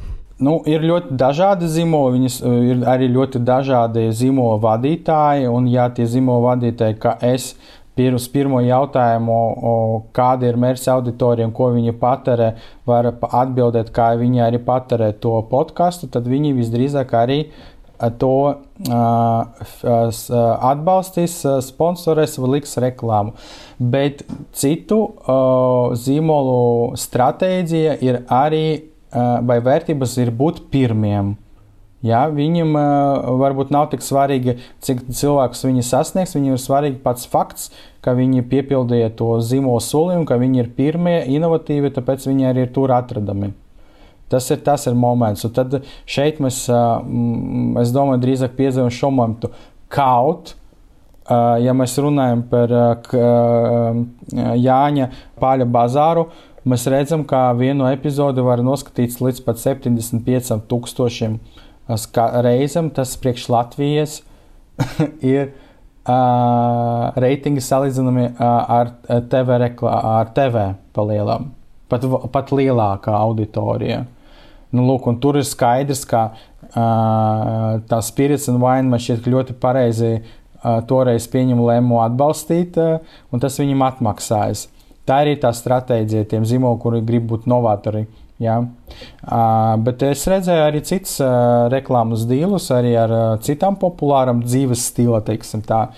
[0.42, 5.46] Nu, ir ļoti dažādi zīmoli, viņas ir arī ļoti dažādi zīmola vadītāji.
[5.54, 7.52] Un, ja tie zīmola vadītāji, kā es,
[8.00, 9.38] pirms pirmo jautājumu,
[10.16, 12.48] kāda ir mērķa auditorija un ko viņi patērē,
[12.90, 17.40] var atbildēt, kā viņi arī patērē to podkāstu, tad viņi visdrīzāk arī
[18.22, 18.36] to
[20.72, 21.38] atbalstīs,
[21.68, 23.36] sponsorēs vai liks reklāmu.
[23.78, 24.26] Bet
[24.58, 25.04] citu
[26.02, 28.66] zīmolu stratēģija ir arī,
[29.12, 31.36] vai vērtības ir būt pirmiem.
[32.02, 36.34] Ja, viņam uh, varbūt nav tik svarīgi, cik cilvēkus viņi sasniegs.
[36.34, 37.70] Viņam ir svarīgi pats fakts,
[38.02, 42.74] ka viņi piepildīja to zīmolu solījumu, ka viņi ir pirmie, inovatīvi, tāpēc viņi arī ir
[42.74, 43.52] tur atradami.
[44.32, 45.46] Tas ir tas ir moments.
[45.48, 45.78] Un tad
[46.10, 47.00] šeit mēs, uh,
[47.82, 49.52] es domāju, drīzāk piedzīvojam šo momentu.
[49.92, 50.54] Kaut,
[51.28, 54.00] uh, ja mēs runājam par uh,
[54.32, 55.10] Jāņa
[55.42, 56.30] Pāļa bazāru,
[56.64, 61.42] mēs redzam, ka vienu epizodi var noskatīt līdz pat 75 tūkstošiem
[61.90, 64.22] reizēm tas priekš Latvijas
[65.22, 65.52] ir
[66.08, 68.94] uh, reitingi salīdzināmi uh, ar
[69.30, 71.52] TV, reklā, ar TV palielam,
[71.90, 74.06] pat, pat lielākā auditorija.
[74.72, 80.12] Nu, lūk, tur ir skaidrs, ka uh, tā spirits un vaina man šķiet ļoti pareizi
[80.16, 84.70] uh, toreiz pieņem lēmumu atbalstīt, uh, un tas viņam atmaksājas.
[85.08, 88.06] Tā ir tā stratēģija tiem zīmoliem, kuri grib būt novatori.
[88.42, 88.62] Ja?
[88.62, 94.88] Uh, bet es redzēju arī citas uh, reklāmas dīlus, arī ar uh, citām populārām dzīves
[94.94, 95.90] stila, teiksim, tā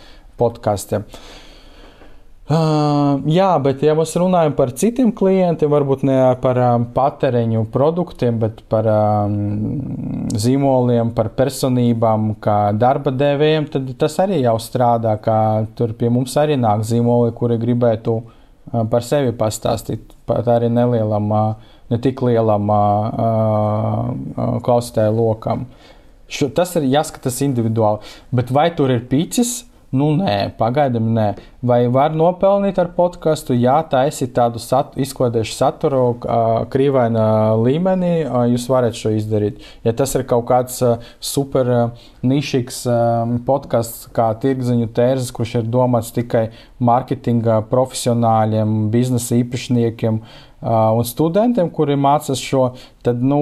[0.42, 1.06] podkastiem.
[1.06, 1.43] Uh,
[3.30, 8.64] jā, bet, ja mēs runājam par citiem klientiem, varbūt ne par um, patēriņu produktiem, bet
[8.72, 15.18] par um, zīmoliem, par personībām, kā darba devējiem, tad tas arī jau strādā.
[15.78, 21.32] Tur pie mums arī nāk zīmoli, kuri gribētu uh, par sevi pastāstīt, pat arī nelielam.
[21.32, 24.14] Uh, ne tik lielam uh,
[24.66, 25.68] klausītāju lokam.
[26.32, 28.02] Šo, tas ir jāskatās individuāli.
[28.34, 29.64] Bet vai tur ir picis?
[29.94, 31.26] Nu, nē, pagaidām, nē.
[31.62, 33.54] Vai var nopelnīt ar podkāstu?
[33.54, 37.26] Jā, taisīt tādu sat, izklaidēšu saturu, uh, krīvainā
[37.62, 39.62] līmenī, uh, jūs varat šo izdarīt.
[39.86, 45.60] Ja tas ir kaut kāds uh, super uh, nišīgs uh, podkāsts, kā tirgziņu tērzes, kurš
[45.60, 46.48] ir domāts tikai
[46.82, 50.42] mārketinga profesionāļiem, biznesa īpašniekiem, uh,
[50.98, 52.72] un studentiem, kuri mācās šo,
[53.06, 53.42] tad nu,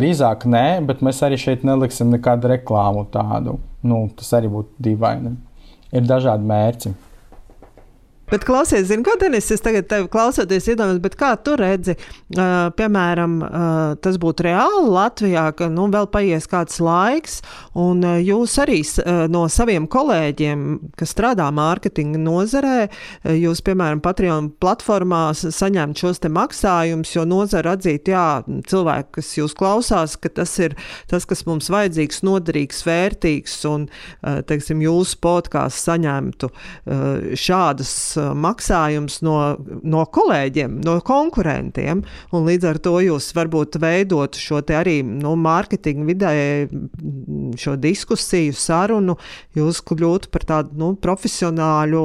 [0.00, 3.60] drīzāk nē, bet mēs arī šeit neliksim nekādu reklāmu tādu.
[3.84, 5.34] Nu, tas arī būtu dīvaini.
[5.94, 6.94] Ir dažādi mērķi.
[8.34, 13.34] Bet, klausies, zini, ko Denis, es tagad tevi klausoties, iedomājos, kā tu redzi, uh, piemēram,
[13.46, 17.36] uh, tas būtu reāli Latvijā, ka nu, vēl paies kāds laiks,
[17.78, 20.64] un uh, jūs arī uh, no saviem kolēģiem,
[20.98, 27.76] kas strādā mārketinga nozarē, uh, jūs, piemēram, Patreon platformās saņemt šos te maksājumus, jo nozara
[27.78, 30.74] atzīt, jā, cilvēki, kas jūs klausās, ka tas ir
[31.06, 37.94] tas, kas mums vajadzīgs, noderīgs, vērtīgs, un, uh, teiksim, jūsu podkāsts saņemtu uh, šādas
[38.32, 39.36] maksājums no,
[39.82, 42.02] no kolēģiem, no konkurentiem.
[42.34, 46.34] Līdz ar to jūs varbūt veidot šo arī nu, mārketinga vidē,
[47.60, 49.18] šo diskusiju, sarunu,
[49.56, 52.04] jūs kļūtu par tādu nu, profesionāļu,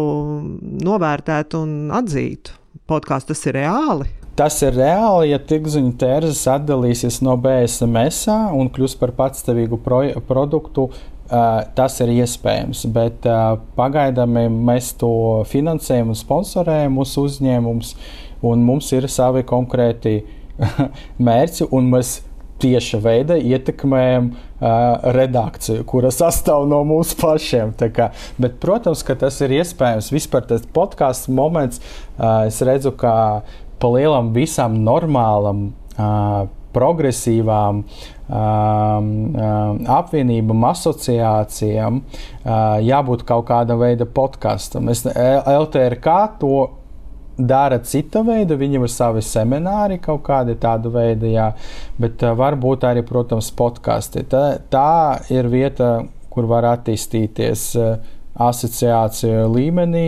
[0.86, 2.58] novērtētu un atzītu.
[2.89, 4.10] Podkāsts tas ir reāli.
[4.39, 10.86] Tas ir reāli, ja tirgziņu tērzes atdalīsies no BSMS un kļūs par patstāvīgu pro produktu,
[11.29, 15.11] tas ir iespējams, bet uh, pagaidām mēs to
[15.49, 17.93] finansējam un sponsorējam mūsu uzņēmumus,
[18.49, 20.15] un mums ir savi konkrēti
[21.29, 22.19] mērķi, un mēs
[22.59, 27.73] tieši veidā ietekmējam uh, redakciju, kura sastāv no mūsu pašiem.
[27.77, 30.11] Bet, protams, ka tas ir iespējams.
[30.11, 31.79] Vispār tas podkāstu moments,
[32.17, 33.13] uh, es redzu, ka
[33.79, 35.69] pa lielam visam normālam.
[35.95, 37.86] Uh, progresīvām um,
[38.29, 39.13] um,
[39.99, 42.51] apvienībām, asociācijām uh,
[42.86, 44.89] jābūt kaut kāda veida podkastam.
[44.89, 46.53] LTRK to
[47.39, 51.49] dara cita veida, viņiem ir savi semināri, kaut kādi tādi veidi, jā,
[52.01, 54.25] bet uh, varbūt arī, protams, podkasti.
[54.29, 54.93] Tā, tā
[55.34, 60.08] ir vieta, kur var attīstīties uh, asociāciju līmenī,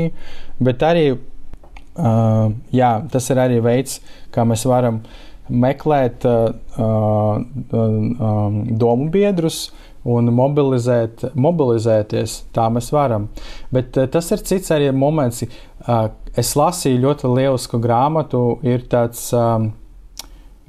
[0.61, 2.45] bet arī uh,
[2.75, 3.99] jā, tas ir arī veids,
[4.31, 7.41] kā mēs varam uh, meklēt uh, uh,
[7.75, 9.67] um, domu biedrus
[10.07, 12.37] un mobilizēt, mobilizēties.
[12.55, 13.29] Tā mēs varam.
[13.73, 15.43] Bet uh, tas ir cits arī moments.
[15.85, 18.59] Uh, es lasīju ļoti lielisku grāmatu.
[18.65, 19.71] Ir tāds um,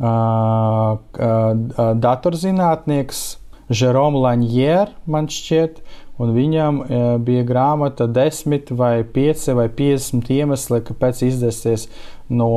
[0.02, 3.24] uh, uh, datorzinātnieks
[3.72, 5.78] Jerome Lanier, man šķiet,
[6.20, 6.80] un viņam
[7.24, 11.86] bija grāmata desmit vai pieci vai piecdesmit iemesli, kāpēc izdesies
[12.32, 12.50] no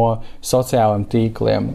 [0.45, 1.69] sociālajiem tīkliem.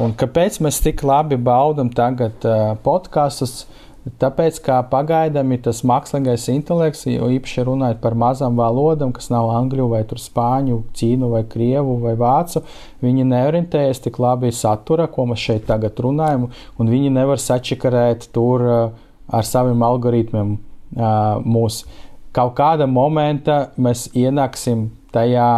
[0.00, 3.64] Un kāpēc mēs tik labi baudam tagad uh, podkastus?
[4.00, 9.50] Tāpēc, kā pagaidām ir tas mākslīgais intelekts, jo īpaši runājot par mazām valodām, kas nav
[9.52, 12.62] angļu vai spāņu, ķīnu vai krievu vai vācu,
[13.04, 16.48] viņi neorientējas tik labi satura, ko mēs šeit tagad runājam,
[16.80, 18.80] un viņi nevar sačakarēt tur uh,
[19.28, 21.84] ar saviem algoritmiem uh, mūs.
[22.32, 25.52] Kaut kāda momenta mēs ienāksim tajā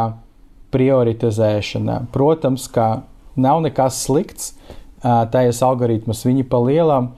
[0.73, 1.99] prioritizēšanā.
[2.15, 3.05] Protams, ka
[3.37, 4.55] nav nekas slikts
[5.03, 7.13] tajos algoritmos, viņi pa lielām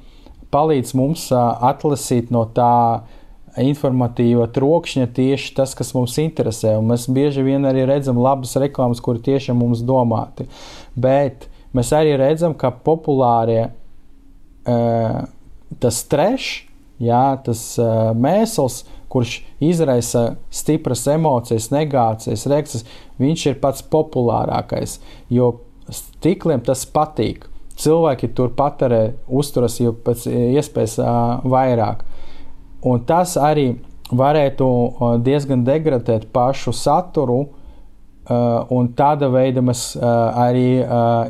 [0.55, 3.03] palīdz mums atlasīt no tā
[3.61, 6.75] informatīva trokšņa tieši tas, kas mums interesē.
[6.81, 10.49] Un mēs bieži vien arī redzam labas reklāmas, kur tieši mums domāti.
[10.99, 13.69] Bet mēs arī redzam, ka populārie
[15.83, 16.65] tas trešs,
[17.45, 17.63] tas
[18.19, 18.83] mēsls,
[19.15, 22.87] kurš izraisa stipras emocijas, negācijas, reakcijas,
[23.23, 24.99] viņš ir pats populārākais,
[25.31, 25.55] jo
[25.87, 27.47] stikliem tas patīk
[27.79, 30.99] cilvēki tur patērē, uzturas jau pēc iespējas
[31.51, 32.05] vairāk.
[32.87, 33.73] Un tas arī
[34.15, 34.67] varētu
[35.25, 37.41] diezgan degradēt pašu saturu,
[38.75, 40.69] un tāda veida mēs arī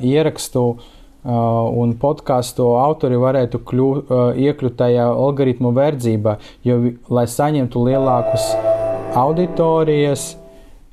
[0.05, 0.67] ierakstu
[1.25, 3.89] un podkāstu autori varētu kļu,
[4.45, 8.51] iekļūt tajā algoritmu verdzībā, jo, lai saņemtu lielākus
[9.17, 10.35] auditorijas,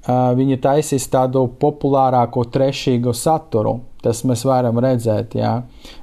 [0.08, 3.82] viņi taisīs tādu populārāko, trešīgu saturu.
[4.02, 5.36] Tas mēs varam redzēt.
[5.38, 5.60] Jā.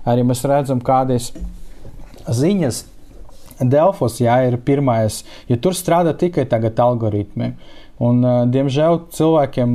[0.07, 1.33] Arī mēs redzam, kādas
[2.29, 2.85] ziņas
[3.59, 7.57] Delfos jā, ir pirmais, jo tur strādā tikai tagad algoritmi.
[7.99, 8.23] Un,
[8.55, 9.75] diemžēl cilvēkiem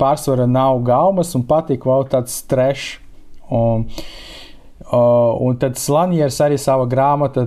[0.00, 2.98] pārsvarā nav gaumas un patīk vēl tāds trešs.
[3.52, 3.84] Un,
[4.92, 7.46] un tad Slanjers arī savā grāmatā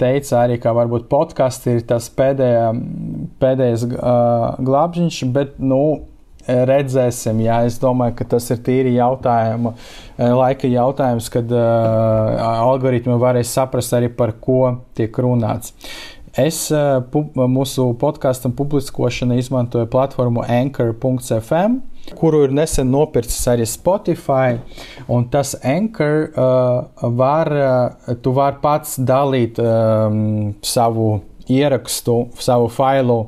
[0.00, 2.66] teica, arī, ka varbūt podkāsts ir tas pēdējā,
[3.42, 3.86] pēdējais
[4.66, 5.82] glābžiņš, bet, nu,
[6.46, 7.40] redzēsim.
[7.44, 9.74] Jā, es domāju, ka tas ir tīri jautājuma,
[10.16, 15.74] eh, laika jautājums, kad uh, algoritmi varēs saprast arī par ko tiek runāts.
[16.36, 21.80] Es uh, pu mūsu podkāstam publiskošanai izmantoju platformu Anchor.fm,
[22.14, 24.58] kuru ir nesen nopircis arī Spotify.
[25.08, 31.16] Un tas Anchor uh, var, uh, tu vari pats dalīt um, savu
[31.50, 33.24] ierakstu, savu failu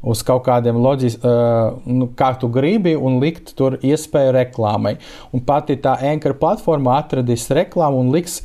[0.00, 4.96] uz kaut kādiem loģiskiem, uh, nu, kā tu gribi, un likt tur iespēju reklāmai.
[5.36, 8.40] Un pati tā Anchor platforma atradīs reklāmu un liks.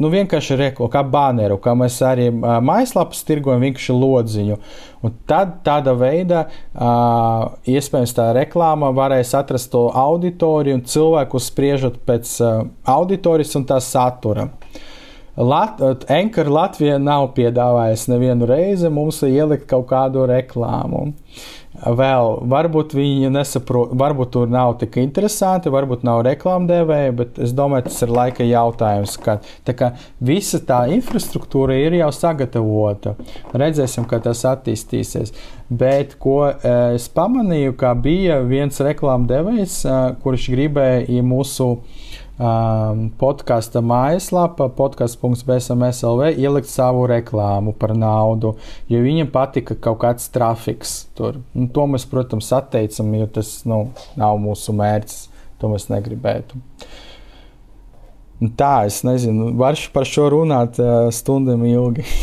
[0.00, 4.60] Nu, vienkārši reklāmu, kā baneru, kā mēs arī uh, mājaslapas tirgojam, vienkārši lodziņu.
[5.04, 12.00] Un tad tādā veidā uh, iespējams tā reklāma varēs atrast to auditoriju un cilvēku spriežot
[12.08, 12.62] pēc uh,
[12.96, 14.48] auditorijas un tā satura.
[14.48, 14.86] Uh,
[15.40, 15.78] Lat
[16.10, 21.12] Enkara Latvija nav piedāvājusi nevienu reizi mums ielikt kaut kādu reklāmu.
[21.80, 27.86] Vēl varbūt viņi nesaprot, varbūt tur nav tik interesanti, varbūt nav reklāmdevēja, bet es domāju,
[27.88, 29.16] tas ir laika jautājums.
[29.20, 33.14] Ka, tā kā visa tā infrastruktūra ir jau sagatavota.
[33.56, 35.32] Redzēsim, kā tas attīstīsies.
[35.70, 39.80] Bet ko es pamanīju, ka bija viens reklāmdevējs,
[40.20, 41.76] kurš gribēja mūsu
[42.40, 48.54] um, podkāstu mājaslapa, podkāsts.bsmslv, ielikt savu reklāmu par naudu,
[48.90, 51.42] jo viņam patika kaut kāds trafiks tur.
[51.54, 53.84] Un to mēs, protams, atteicam, jo tas nu,
[54.20, 55.26] nav mūsu mērķis.
[55.60, 56.56] To mēs negribētu.
[58.40, 62.06] Un tā, es nezinu, varšu par šo runāt uh, stundām ilgi.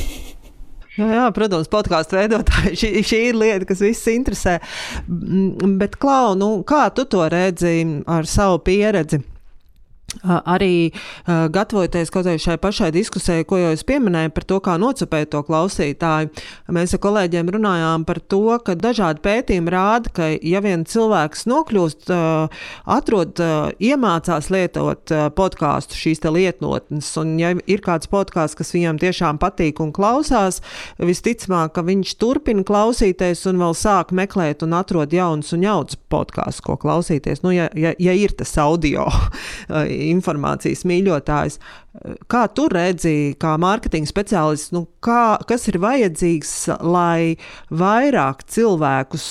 [0.97, 2.71] Jā, jā, protams, podkāstu veidotāji.
[2.81, 4.55] Šī, šī ir lieta, kas visus interesē.
[5.77, 9.19] Bet, Klau, nu, kā tu to redzi ar savu pieredzi?
[10.23, 14.77] Arī uh, gatavoties kaut kādai šai pašai diskusijai, ko jau es pieminēju par to, kā
[14.81, 16.31] nocipēt to klausītāju,
[16.73, 22.09] mēs ar kolēģiem runājām par to, ka dažādi pētījumi rāda, ka ja vien cilvēks nokļūst,
[22.13, 22.63] uh,
[22.97, 29.39] atrod, uh, iemācās lietot podkāstu šīs lietotnes, un ja ir kāds podkāsts, kas viņam tiešām
[29.41, 30.59] patīk un klausās,
[30.99, 36.63] visticamāk, ka viņš turpina klausīties un vēl sāk meklēt un atrod jaunus un jauns podkāstus,
[36.65, 37.43] ko klausīties.
[37.45, 39.07] Nu, ja, ja, ja ir tas audio
[40.11, 41.59] informācijas mīļotājs.
[42.29, 46.53] Kā tu redzi, kā mārketinga speciālists, nu, kā, kas ir vajadzīgs,
[46.85, 47.37] lai
[47.73, 49.27] vairāk cilvēkus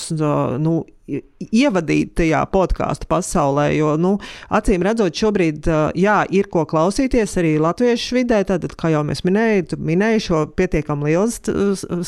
[0.63, 3.69] nu, ievadīt tajā podkāstu pasaulē.
[3.77, 4.17] Jo, nu,
[4.53, 8.41] acīm redzot, šobrīd jā, ir ko klausīties arī latviešu vidē.
[8.47, 11.39] Tad, kā jau mēs minējām, minēju šo pietiekami liels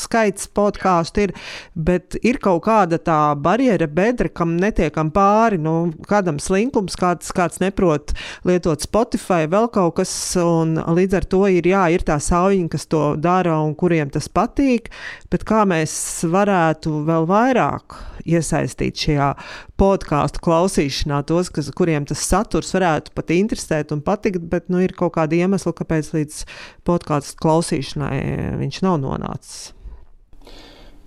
[0.02, 1.34] skaits podkāstu, ir,
[1.74, 5.60] bet ir kaut kāda tā barjera, bedra, kam netiekam pāri.
[5.60, 8.12] Nu, kādam slinkums, kāds, kāds neprot
[8.48, 10.12] lietot Spotify, vēl kaut kas,
[10.50, 14.28] un līdz ar to ir, jā, ir tā saujiņa, kas to dara un kuriem tas
[14.28, 14.90] patīk,
[15.32, 15.94] bet kā mēs
[16.30, 17.98] varētu vēl vairāk
[18.28, 19.32] iesaistīt šajā
[19.80, 24.94] podkāstu klausīšanā, tos, kas, kuriem tas saturs varētu pat interesēt un patikt, bet nu, ir
[24.98, 26.44] kaut kāda iemesla, kāpēc līdz
[26.88, 28.16] podkāstu klausīšanai
[28.60, 29.70] viņš nav nonācis.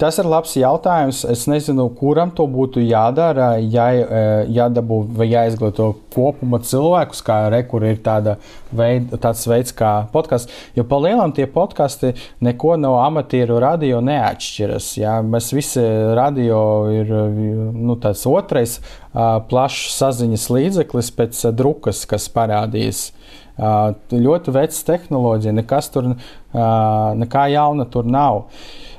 [0.01, 1.19] Tas ir labs jautājums.
[1.29, 7.85] Es nezinu, kuram to būtu jādara, ja, eh, jādabū vai jāizglīto kopuma cilvēkus, kā rekur
[7.85, 8.37] ir tāda
[8.73, 10.49] veid, tāds veids kā podkāsts.
[10.75, 14.97] Jo pa lielam tie podkāsti neko no amatieru radio neatšķiras.
[14.97, 15.21] Jā.
[15.21, 15.85] Mēs visi
[16.17, 17.13] radio ir
[17.73, 18.79] nu, tāds otrais
[19.13, 23.11] plašs saziņas līdzeklis pēc drukas, kas parādīs.
[23.53, 26.15] Uh, ļoti vecs tehnoloģija, nekas tur,
[27.21, 28.47] nekā jauna tur nav.
[28.47, 28.92] Uh,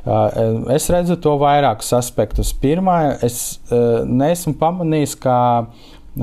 [0.74, 2.52] es redzu to vairākus aspektus.
[2.61, 5.36] Pirmā, es neesmu pamanījis, ka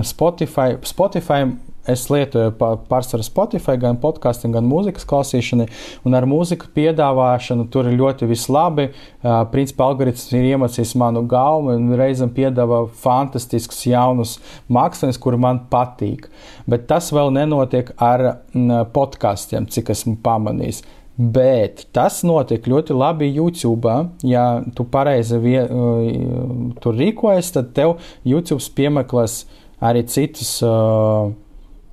[0.07, 1.47] Spotify, Spotify
[1.89, 5.65] Es lietoju pārsvarā Spotify, gan podkāstu, gan mūzikas klausīšanai,
[6.05, 8.91] un ar mūzikas piedāvāšanu tur ir ļoti labi.
[9.23, 14.37] Uh, principā algoritms ir iemācījis manu galvu un reizēm piedāvā fantastiskus jaunus
[14.69, 16.29] māksliniekus, kuri man patīk.
[16.69, 20.83] Bet tas vēl nenotiek ar mm, podkāstiem, cik esmu pamanījis.
[21.21, 23.91] Bet tas notiek ļoti labi YouTube.
[24.25, 29.43] Ja tu pareizi vie, uh, tur rīkojies, tad tev YouTube piemeklēs
[29.81, 30.57] arī citus.
[30.65, 31.35] Uh,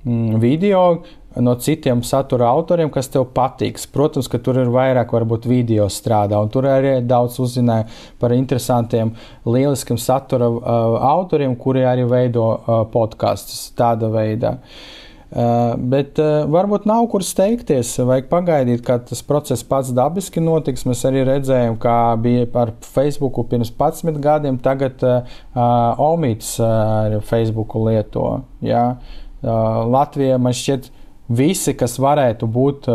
[0.05, 1.03] Mm, video
[1.35, 3.85] no citiem satura autoriem, kas tev patiks.
[3.91, 7.85] Protams, ka tur ir vairāk, varbūt video strādā, un tur arī daudz uzzināja
[8.19, 9.11] par interesantiem,
[9.45, 14.55] lieliskiem satura uh, autoriem, kuri arī veido uh, podkastus tādā veidā.
[14.55, 14.98] Uh,
[15.29, 20.87] bet uh, varbūt nav kur steigties, vajag pagaidīt, kā tas process pats dabiski notiks.
[20.89, 27.19] Mēs arī redzējām, kā bija ar Facebook pirms 11 gadiem, tagad uh, uh, Omīts uh,
[27.29, 28.39] Facebook lieto.
[28.65, 28.93] Ja?
[29.39, 30.89] Latvijā man šķiet,
[31.31, 32.89] visi, kas varētu būt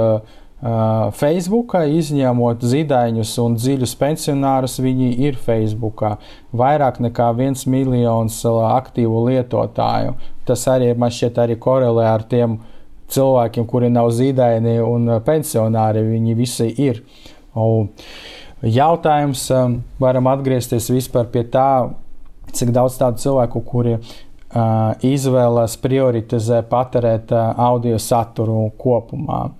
[0.65, 6.01] Facebook, izņemot zīdaiņus un dziļus pensionārus, viņi ir Facebook.
[6.57, 10.15] Vairāk nekā viens miljons aktīvu lietotāju.
[10.49, 12.57] Tas arī man šķiet arī korelē ar tiem
[13.13, 16.07] cilvēkiem, kuri nav zīdaini un pensionāri.
[16.15, 17.03] Viņi visi ir.
[17.53, 17.93] Un
[18.65, 19.45] jautājums
[20.01, 21.91] varam atgriezties vispār pie tā,
[22.57, 23.99] cik daudz tādu cilvēku, kuri
[25.05, 29.51] izvēlas prioritizē patērēt audio saturu kopumā.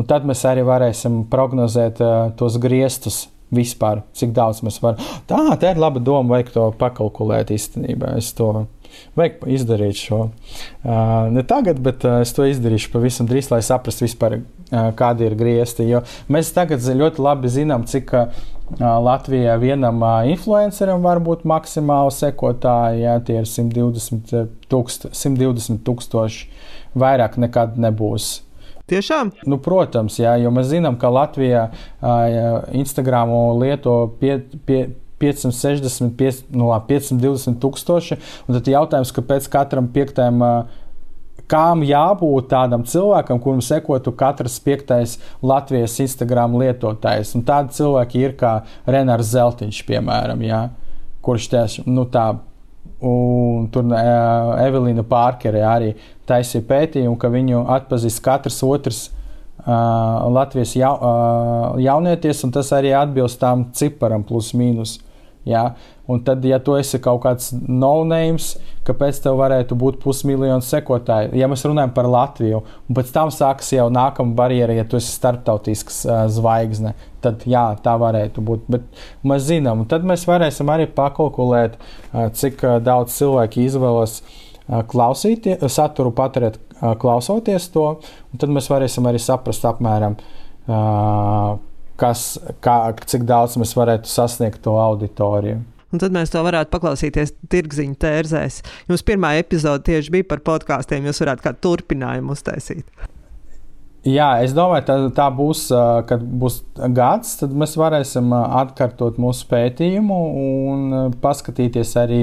[0.00, 2.00] Un tad mēs arī varēsim prognozēt
[2.40, 5.00] tos griestus vispār, cik daudz mēs varam.
[5.28, 8.14] Tā, tā ir laba doma, vajag to pakalkulēt īstenībā.
[8.20, 8.68] Es to
[9.18, 10.20] vajag izdarīt šo.
[10.82, 15.26] Uh, ne tagad, bet uh, es to izdarīšu pavisam drīz, lai saprastu vispār, uh, kādi
[15.26, 15.88] ir griezti.
[15.90, 18.42] Jo mēs tagad ļoti labi zinām, cik uh,
[18.80, 19.98] Latvijā vienam
[20.30, 24.30] influenceram var būt maksimāli sekotāji, ja tie ir 120
[24.70, 26.46] tūkstoši, 120 tūkstoši
[27.02, 28.36] vairāk nekad nebūs.
[28.90, 29.30] Tiešām?
[29.46, 31.68] Nu, protams, jā, jo mēs zinām, ka Latvijā
[32.74, 34.82] Instagram lieto pie, pie,
[35.20, 38.16] 560, 5, nu, 520 tūkstoši.
[38.48, 40.40] Tad jautājums, kāpēc katram piektajam
[41.50, 47.32] Kām jābūt tādam cilvēkam, kuram sekotu katrs piektais Latvijas Instagram lietotājs?
[47.34, 48.52] Un tādi cilvēki ir kā
[48.86, 50.60] Renārs Zeltiņš, piemēram, jā,
[51.26, 52.28] kurš tieši nu, tā.
[53.04, 55.90] Un tur Evelīna Pārkere arī
[56.30, 59.04] taisīja pētījumu, ka viņu atpazīst katrs otrs
[59.66, 64.98] uh, Latvijas ja, uh, jaunietis, un tas arī atbilst tam ciparam, plus mīnus.
[65.48, 65.70] Ja?
[66.10, 68.52] Un tad, ja tu esi kaut kāds no-names,
[68.84, 71.30] kāpēc tev varētu būt pusmiljons sekotāju?
[71.38, 75.14] Ja mēs runājam par Latviju, un pēc tam sākas jau nākamā barjera, ja tu esi
[75.14, 76.92] starptautisks uh, zvaigzne,
[77.24, 78.68] tad jā, tā varētu būt.
[78.74, 84.20] Bet mēs zinām, un tad mēs varēsim arī pakalkulēt, uh, cik uh, daudz cilvēku izvēlas
[84.20, 84.38] uh,
[84.90, 87.88] klausīties, saturu patērēt, uh, klausoties to,
[88.30, 90.16] un tad mēs varēsim arī saprast apmēram.
[90.70, 91.58] Uh,
[92.00, 92.24] kas,
[92.64, 92.76] kā,
[93.12, 95.60] cik daudz mēs varētu sasniegt to auditoriju.
[95.90, 98.60] Un tad mēs to varētu paklausīties tirgziņu tērzēs.
[98.88, 102.86] Jums pirmā epizode tieši bija par podkāstiem, jūs varētu kādu turpinājumu uztaisīt.
[104.06, 105.66] Jā, es domāju, ka tā būs,
[106.08, 106.62] kad būs
[106.96, 112.22] gads, tad mēs varēsim atkārtot mūsu pētījumu un paskatīties arī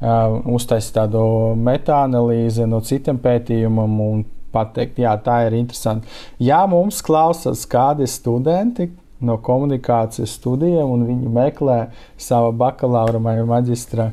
[0.00, 1.20] uztaisīt tādu
[1.58, 4.24] metāanalīzi no citiem pētījumiem un
[4.54, 6.08] pateikt, jā, tā ir interesanti.
[6.42, 8.88] Ja mums klausās kādi studenti,
[9.20, 11.78] no komunikācijas studijiem, un viņi meklē
[12.20, 14.12] savu bakalaura vai maģistra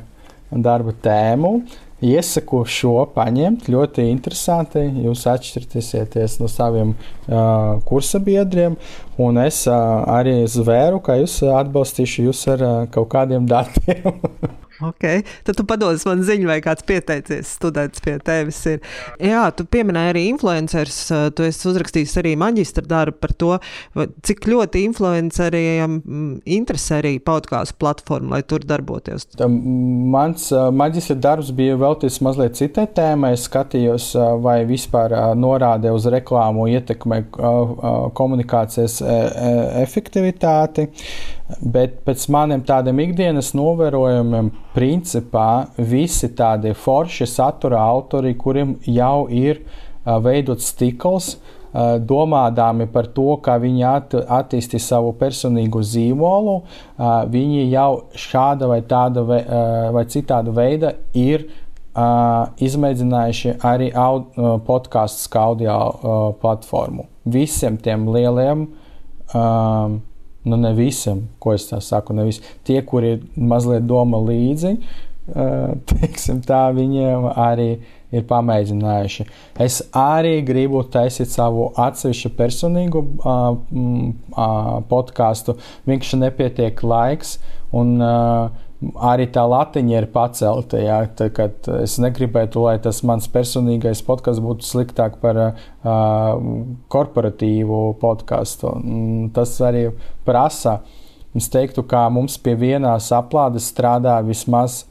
[0.50, 1.60] darba tēmu.
[2.04, 4.82] Iesaku šo paņemt, ļoti interesanti.
[5.06, 8.76] Jūs atšķirties no saviem uh, kursabiedriem,
[9.16, 14.12] un es uh, arī zvēru, ka jūs atbalstīšu jūs ar uh, kaut kādiem datiem.
[14.82, 15.22] Okay.
[15.44, 18.58] Tad tu padodas man ziņu, vai kāds pieteicies students pie tevis.
[18.68, 18.82] Ir.
[19.22, 20.98] Jā, tu pieminēji arī influencerus.
[21.36, 23.52] Tu esi uzrakstījis arī maģistra darbu par to,
[24.26, 29.28] cik ļoti influenceriem mm, interesē arī podkāstu platforma, lai tur darbotos.
[29.46, 33.32] Mans maģistra darbs bija veltīts mazliet citai tēmai.
[33.36, 34.12] Es skatījos,
[34.44, 37.22] vai vispār norāde uz reklāmu ietekmē
[38.16, 39.00] komunikācijas
[39.86, 40.88] efektivitāti.
[41.46, 49.60] Bet pēc maniem tādiem ikdienas novērojumiem, principā visi tādi forši satura autori, kuriem jau ir
[49.62, 57.20] uh, veidots stikls, uh, domādami par to, kā viņi at, attīstīs savu personīgo zīmolu, uh,
[57.30, 57.92] viņi jau
[58.26, 59.40] šāda vai tāda vai,
[59.94, 61.46] vai citāda veida ir
[61.96, 63.86] izmēģinājuši arī
[64.66, 67.06] podkāstu kā audio platformu.
[67.24, 68.66] Visiem tiem lieliem
[69.32, 69.96] um,
[70.46, 72.44] nu ne visam, ko es tā saku, ne visi.
[72.66, 74.76] Tie, kuri mazliet doma līdzi,
[75.90, 77.70] teiksim tā, viņiem arī
[78.14, 79.26] ir pamēģinājuši.
[79.62, 83.02] Es arī gribu taisīt savu atsevišķu personīgu
[84.92, 85.56] podkāstu.
[85.90, 87.36] Vienkārši nepietiek laiks.
[87.76, 90.80] Un, uh, arī tā latiņa ir pacelta.
[90.80, 96.34] Jā, tad, es negribētu, lai tas mans personīgais podkāsts būtu sliktāk par uh,
[96.92, 98.74] korporatīvu podkāstu.
[99.36, 99.88] Tas arī
[100.28, 100.80] prasa.
[101.36, 104.84] Es teiktu, ka mums pie vienās aplādes strādā vismaz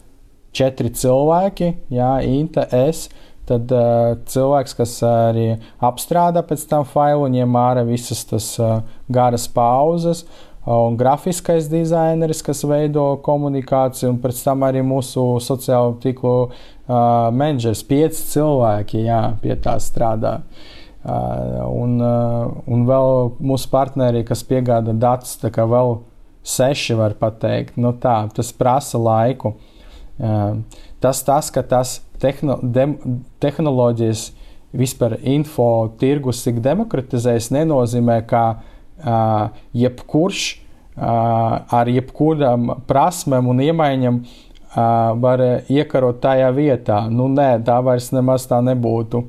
[0.55, 3.07] četri cilvēki, Jā, Inta, es.
[3.45, 5.51] Tad uh, cilvēks, kas arī
[5.86, 8.79] apstrādā pēc tam failu, ņem ārā visas tas uh,
[9.13, 10.23] garas pauzes.
[10.25, 16.55] Uh, un grafiskais dizaineris, kas veido komunikāciju, un pēc tam arī mūsu sociālo tīklu uh,
[17.36, 17.84] menedžers.
[17.86, 20.39] Pieci cilvēki jā, pie tā strādā.
[21.05, 25.99] Uh, un, uh, un vēl mūsu partneri, kas piegāda datus, tā kā vēl
[26.45, 27.78] seši var pateikt.
[27.78, 29.53] Nu, tā, tas prasa laiku.
[30.18, 30.63] Uh,
[31.03, 32.97] tas, tas, ka tas tehno, dem,
[33.43, 34.32] tehnoloģijas
[34.76, 38.72] vispār info tirgus tik demokratizējas, nenozīmē, ka uh,
[39.76, 40.43] jebkurš
[40.96, 44.20] ar jebkurām prasmēm un iemaņām
[45.24, 47.06] var iekarot tajā vietā.
[47.12, 49.24] Nu, nē, tā vairs nemaz tā nebūtu.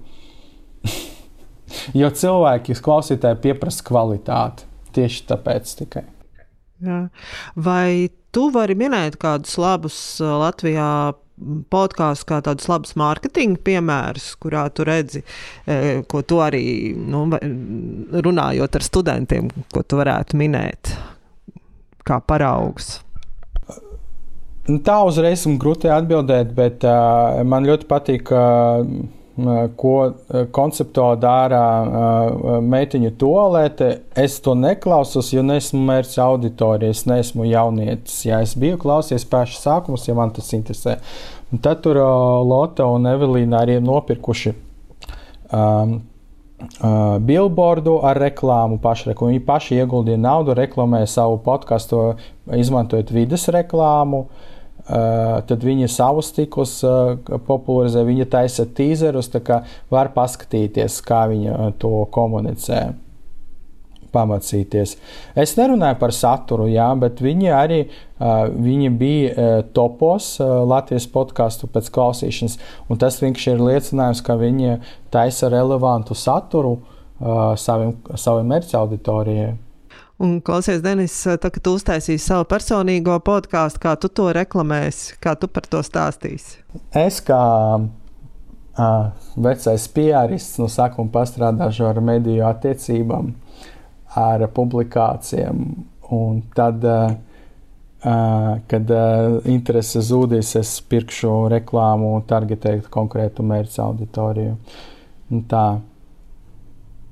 [2.00, 4.66] jo cilvēki, klausītāji, pieprasa kvalitāti.
[4.96, 6.06] Tieši tāpēc tikai.
[6.86, 7.06] Jā.
[7.56, 11.14] Vai tu vari minēt kādus labus Latvijā
[11.72, 15.22] podkāstu kā tādus labus mārketinga piemērus, kurā tu redzi,
[15.66, 17.26] e, ko tu arī nu,
[18.26, 20.94] runājot ar studentiem, ko tu varētu minēt
[22.06, 23.00] kā paraugs.
[24.66, 28.32] Nu, tā uzreiz man grūti atbildēt, bet uh, man ļoti patīk.
[28.34, 29.14] Uh,
[29.76, 29.94] ko
[30.56, 31.62] konceptuāli dara
[32.64, 33.90] meitiņu toalete.
[34.16, 38.22] Es to neklausos, jo nesmu mērķis auditorija, es neesmu jaunietis.
[38.24, 40.96] Ja es biju klausies pašā sākumā, ja man tas interesē.
[41.52, 42.00] Un tad tur
[42.48, 44.56] Lotte un Evelīna arī ir nopirkuši.
[45.52, 45.98] Um,
[46.56, 49.34] Uh, billboardu ar reklāmu, pašreklāmu.
[49.34, 51.98] Viņi paši ieguldīja naudu, reklamēja savu podkāstu,
[52.48, 54.22] izmantojot vidas reklāmu.
[54.24, 54.55] Uh,
[54.86, 57.16] tad viņi savus tiklus uh,
[57.46, 62.84] popularizē, viņi taisa tīzerus, tā kā var paskatīties, kā viņi uh, to komunicē.
[64.16, 64.94] Pamācīties.
[65.36, 67.80] Es nerunāju par saturu, jā, bet viņi arī
[68.16, 72.54] viņi bija topos Latvijas podkāstu pēc klausīšanas,
[73.02, 74.78] tas vienkārši ir liecinājums, ka viņi
[75.12, 76.78] taisa relevantu saturu
[77.60, 79.52] saviem, saviem mērķa auditorijai.
[80.16, 85.34] Un, klausies, Denis, tā, kad tu uztaisīsi savu personīgo podkāstu, kā tu to reklamēsi, kā
[85.36, 86.62] tu par to stāstīsi?
[86.96, 87.40] Es kā
[87.76, 93.28] uh, vecais pianists no sākuma pastrādāšu ar mediju attiecībām,
[94.16, 95.60] ar publikācijām.
[96.16, 97.12] Un tad, uh,
[98.00, 104.56] uh, kad uh, interese zudīs, es pirkšu reklāmu un targetēju konkrētu mērķa auditoriju.
[105.28, 105.66] Un tā.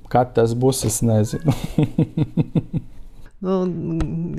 [0.08, 1.52] Kad tas būs, es nezinu.
[3.44, 3.58] Nu,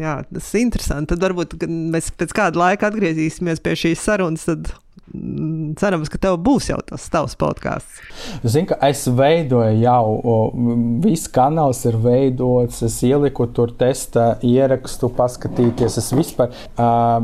[0.01, 1.13] jā, tas ir interesanti.
[1.13, 4.47] Tad varbūt mēs pēc kāda laika atgriezīsimies pie šīs sarunas.
[4.47, 4.71] Tad
[5.13, 7.99] mm, cerams, ka tev būs jau tas tavs podkāsts.
[8.41, 10.39] Zinu, ka es veidoju jau,
[11.05, 12.81] viss kanāls ir veidots.
[12.87, 15.99] Es ieliku tur testa ierakstu, paskatīties.
[16.01, 16.57] Es vispār,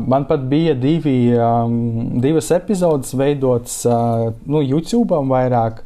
[0.06, 1.34] man pat bija divi,
[2.22, 5.82] divas epizodes veidotas nu, YouTube vairāk.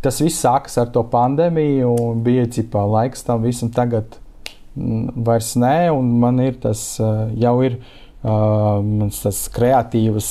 [0.00, 4.14] Tas viss sākas ar to pandēmiju, un bija cipā laiks tam visam tagad
[4.74, 7.80] vairs nē, un man ir tas jau ir
[8.20, 10.30] tas kreatīvs.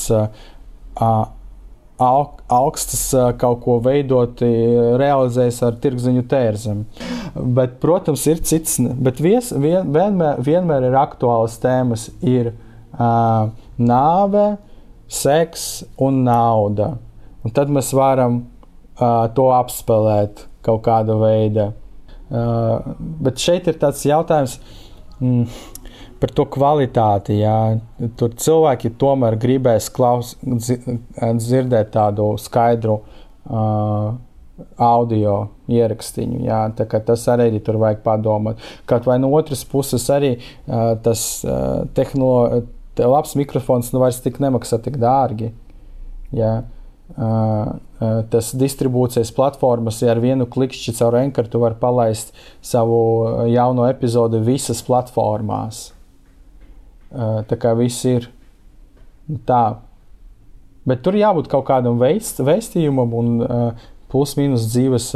[2.00, 3.02] Augstas
[3.42, 4.40] kaut ko veidot,
[5.02, 6.86] realizējas ar tirgziņu tērzem.
[7.36, 12.08] Bet, protams, ir cits, bet vies, vien, vienmēr, vienmēr ir aktuālas tēmas.
[12.24, 12.54] Ir
[13.80, 14.46] nāve,
[15.10, 15.68] seks
[16.00, 16.94] un nauda.
[17.44, 18.44] Un tad mēs varam
[19.36, 21.72] to apspēlēt kaut kāda veida.
[22.30, 22.94] Uh,
[23.26, 24.60] bet šeit ir tāds jautājums
[25.18, 25.46] mm,
[26.22, 27.40] par to kvalitāti.
[27.42, 27.80] Jā.
[28.20, 34.12] Tur cilvēki tomēr gribēs klaus, dzirdēt tādu skaidru uh,
[34.78, 35.36] audio
[35.72, 36.42] ierakstīņu.
[36.48, 38.60] Jā, tas arī tur vajag padomāt.
[38.90, 42.68] Kaut vai no otras puses, arī uh, tas uh, tehnoloģija,
[43.08, 45.54] labs mikrofons nu vairs tik nemaksā tik dārgi.
[46.36, 46.60] Jā.
[47.10, 47.26] Uh,
[47.98, 53.00] uh, tas distribūcijas platformas, ja ar vienu klikšķi caur enkartu var palaist savu
[53.50, 55.90] jauno epizodi visas platformās.
[57.10, 58.28] Tā kā viss ir
[59.50, 59.80] tā.
[60.86, 63.32] Bet tur jābūt kaut kādam veist, veistījumam un
[64.14, 65.08] plus-minus dzīves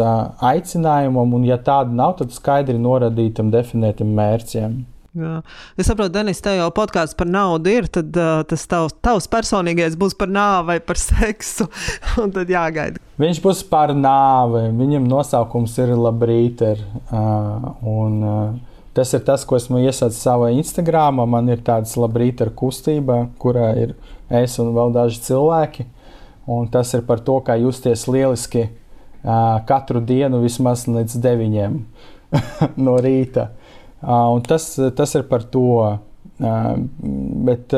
[0.42, 4.80] aicinājumam, un ja tāda nav, tad skaidri norādītam, definētam mērķiem.
[5.14, 5.44] Jā.
[5.78, 9.94] Es saprotu, Denis, tev jau podkāsts par naudu ir, tad uh, tas tavs, tavs personīgais
[10.00, 11.68] būs par nāvi vai par seksu.
[12.24, 13.02] un tad jāgaida.
[13.22, 14.66] Viņš būs par nāvi.
[14.74, 16.82] Viņam nosaukums ir Labrīter.
[17.06, 21.22] Uh, un, uh, tas ir tas, ko esmu iesācis savā Instagram.
[21.30, 23.94] Man ir tāds Labrīter kustība, kurā ir
[24.34, 25.86] es un vēl daži cilvēki.
[26.50, 28.72] Un tas ir par to, kā justies lieliski
[29.70, 31.78] katru dienu vismaz līdz 9
[32.86, 33.54] no rīta.
[34.04, 35.98] Un tas, tas ir par to.
[37.48, 37.76] Bet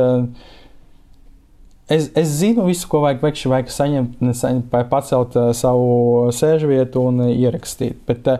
[1.87, 7.99] es, es zinu visu, ko vajag veikšu, vajag saņemt, saņemt pacelt savu sēžvietu un ierakstīt.
[8.07, 8.31] Bet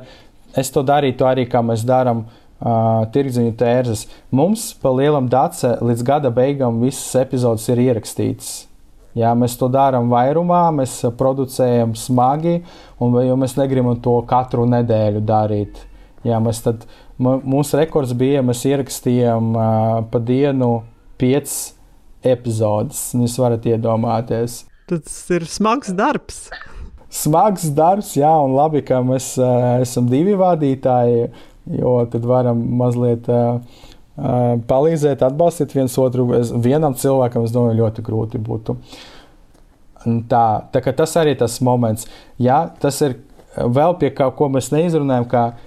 [0.57, 2.25] es to darītu arī, kā mēs darām.
[2.25, 2.41] Uh,
[3.11, 4.05] tirdziņu tērzes.
[4.31, 8.67] Mums pa lielam dace līdz gada beigām visas epizodes ir ierakstītas.
[9.15, 12.63] Jā, mēs to darām vairumā, mēs producējam smagi,
[12.99, 15.77] un mēs negribam to katru nedēļu darīt.
[16.25, 16.83] Jā, mēs tad,
[17.19, 20.83] mūsu rekords bija, mēs ierakstījām uh, pa dienu
[21.19, 21.75] piecas
[22.25, 23.13] epizodes.
[23.15, 24.63] Jūs varat iedomāties.
[24.89, 26.49] Tas ir smags darbs.
[27.15, 31.29] Smags darbs, jā, un labi, ka mēs uh, esam divi vadītāji,
[31.79, 33.29] jo tad varam mazliet.
[33.29, 33.83] Uh,
[34.15, 36.29] palīdzēt, atbalstīt viens otru.
[36.37, 38.77] Es, vienam cilvēkam, es domāju, ļoti grūti būtu.
[40.31, 42.07] Tā, tā tas arī ir tas moments.
[42.39, 43.17] Jā, tas ir
[43.55, 45.64] vēl pie kā, ko mēs neizrunājam, ka uh,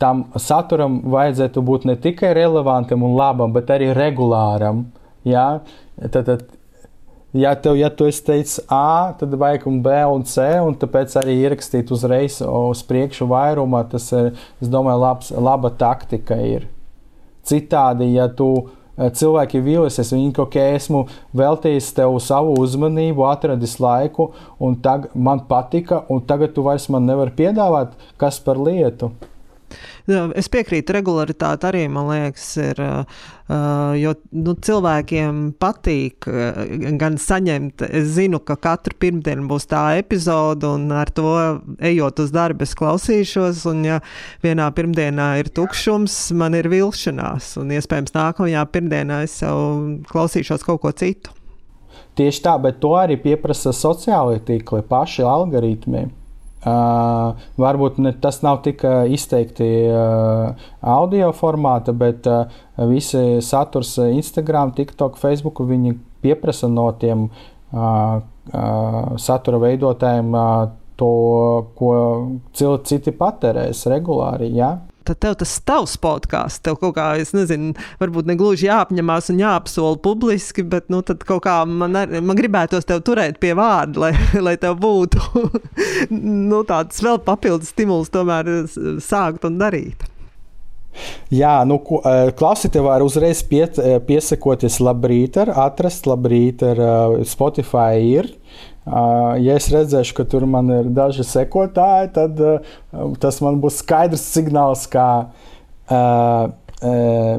[0.00, 4.86] tam saturam vajadzētu būt ne tikai relevantam un labam, bet arī regulāram.
[5.24, 5.60] Jā,
[6.12, 6.44] tad, tad,
[7.36, 11.16] ja, tev, ja tu esi teicis A, tad vajag un B un C, un tāpēc
[11.20, 14.32] arī ierakstīt uzreiz uz priekšu vairumā, tas ir,
[14.64, 16.68] es domāju, labs, laba taktika ir.
[17.44, 18.48] Citādi, ja tu
[18.96, 21.04] cilvēki vīlusies, viņi kaut kā esmu
[21.36, 24.30] veltījis tev savu uzmanību, atradis laiku,
[24.62, 29.10] un tag, man patika, un tagad tu vairs man nevari piedāvāt, kas par lietu.
[30.36, 32.80] Es piekrītu, regularitāte arī man liekas, ir.
[34.00, 36.24] Jo nu, cilvēkiem patīk
[37.00, 41.34] gan saņemt, es zinu, ka katru pirmdienu būs tā epizode, un ar to
[41.84, 43.66] ejot uz darbu, es klausīšos.
[43.68, 44.00] Un, ja
[44.44, 49.56] vienā pirmdienā ir tukšums, man ir vilšanās, un iespējams nākamajā pirmdienā es jau
[50.08, 51.36] klausīšos kaut ko citu.
[52.14, 56.06] Tieši tā, bet to arī pieprasa sociālai tīkli, paši algoritmi.
[56.64, 58.80] Uh, varbūt ne, tas nav tik
[59.12, 62.46] izteikti uh, audio formāta, bet uh,
[62.88, 65.92] visi saturs Instagram, TikTok, Facebook viņi
[66.24, 71.12] pieprasa no tiem uh, uh, satura veidotājiem uh, to,
[71.76, 71.92] ko
[72.56, 74.50] citi patērēs regulāri.
[74.56, 74.78] Ja?
[75.06, 79.42] Tad tev tas tavs podkāsts, tev kaut kā, es nezinu, varbūt ne gluži jāapņemās un
[79.42, 84.06] jāapsola publiski, bet nu, tad kaut kā man, ar, man gribētos tev turēt pie vārda,
[84.06, 84.12] lai,
[84.46, 85.22] lai tev būtu
[86.50, 88.50] nu, tāds vēl papildus stimuls tomēr
[89.04, 90.08] sākt un darīt.
[91.34, 91.80] Jā, nu,
[92.38, 96.62] klausītāji var uzreiz piet, piesakoties labrīt, atrast labrīt,
[97.26, 98.30] Spotify ir.
[98.84, 102.42] Ja es redzēšu, ka tur man ir daži sekotāji, tad
[103.22, 105.06] tas man būs skaidrs signāls, ka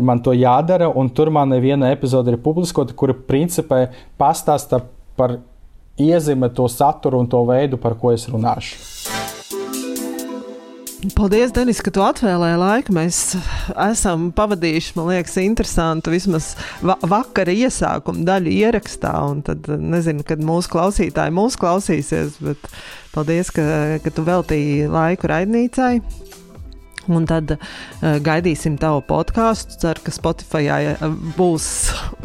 [0.02, 0.90] man to jādara.
[0.90, 3.86] Un tur man viena epizode ir publiskota, kura principā
[4.18, 4.82] pastāsta
[5.16, 5.38] par
[6.02, 9.15] iezīmē to saturu un to veidu, par ko es runāšu.
[11.14, 12.94] Paldies, Denis, ka tu atvēlēji laiku.
[12.96, 13.18] Mēs
[13.86, 16.54] esam pavadījuši, man liekas, interesantu vismaz
[16.86, 19.14] va vakara iesākumu daļu ierakstā.
[19.46, 22.70] Tad nezinu, kad mūsu klausītāji mūs klausīsies, bet
[23.14, 23.66] paldies, ka,
[24.02, 26.00] ka tu veltīji laiku raidnīcai.
[27.12, 27.60] Un tad uh,
[28.24, 29.78] gaidīsim tavu podkāstu.
[29.82, 31.06] Ceru, ka Spotify uh,
[31.38, 31.68] būs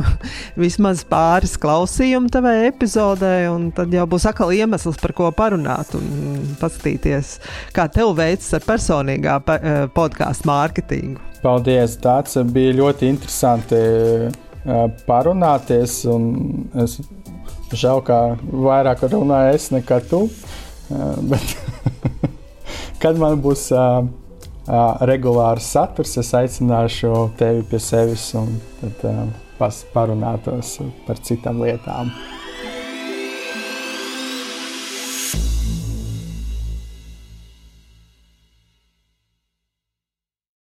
[0.63, 6.55] vismaz pāris klausījumu tavai epizodē, un tad jau būs atkal iemesls, par ko parunāt un
[6.61, 7.37] paskatīties,
[7.77, 11.21] kā tev veicas ar personīgā uh, podkāstu mārketingu.
[11.41, 11.97] Paldies!
[12.01, 13.79] Tas bija ļoti interesanti
[15.07, 16.03] parunāties.
[16.85, 16.99] Es
[17.71, 20.25] Žēl, ka vairāk runāju es nekā tu.
[21.31, 21.53] Bet
[23.03, 24.03] kad man būs uh,
[25.09, 29.07] regulārs saturs, es aicināšu tevi pie sevis un tad
[29.95, 32.13] parunātos par citām lietām.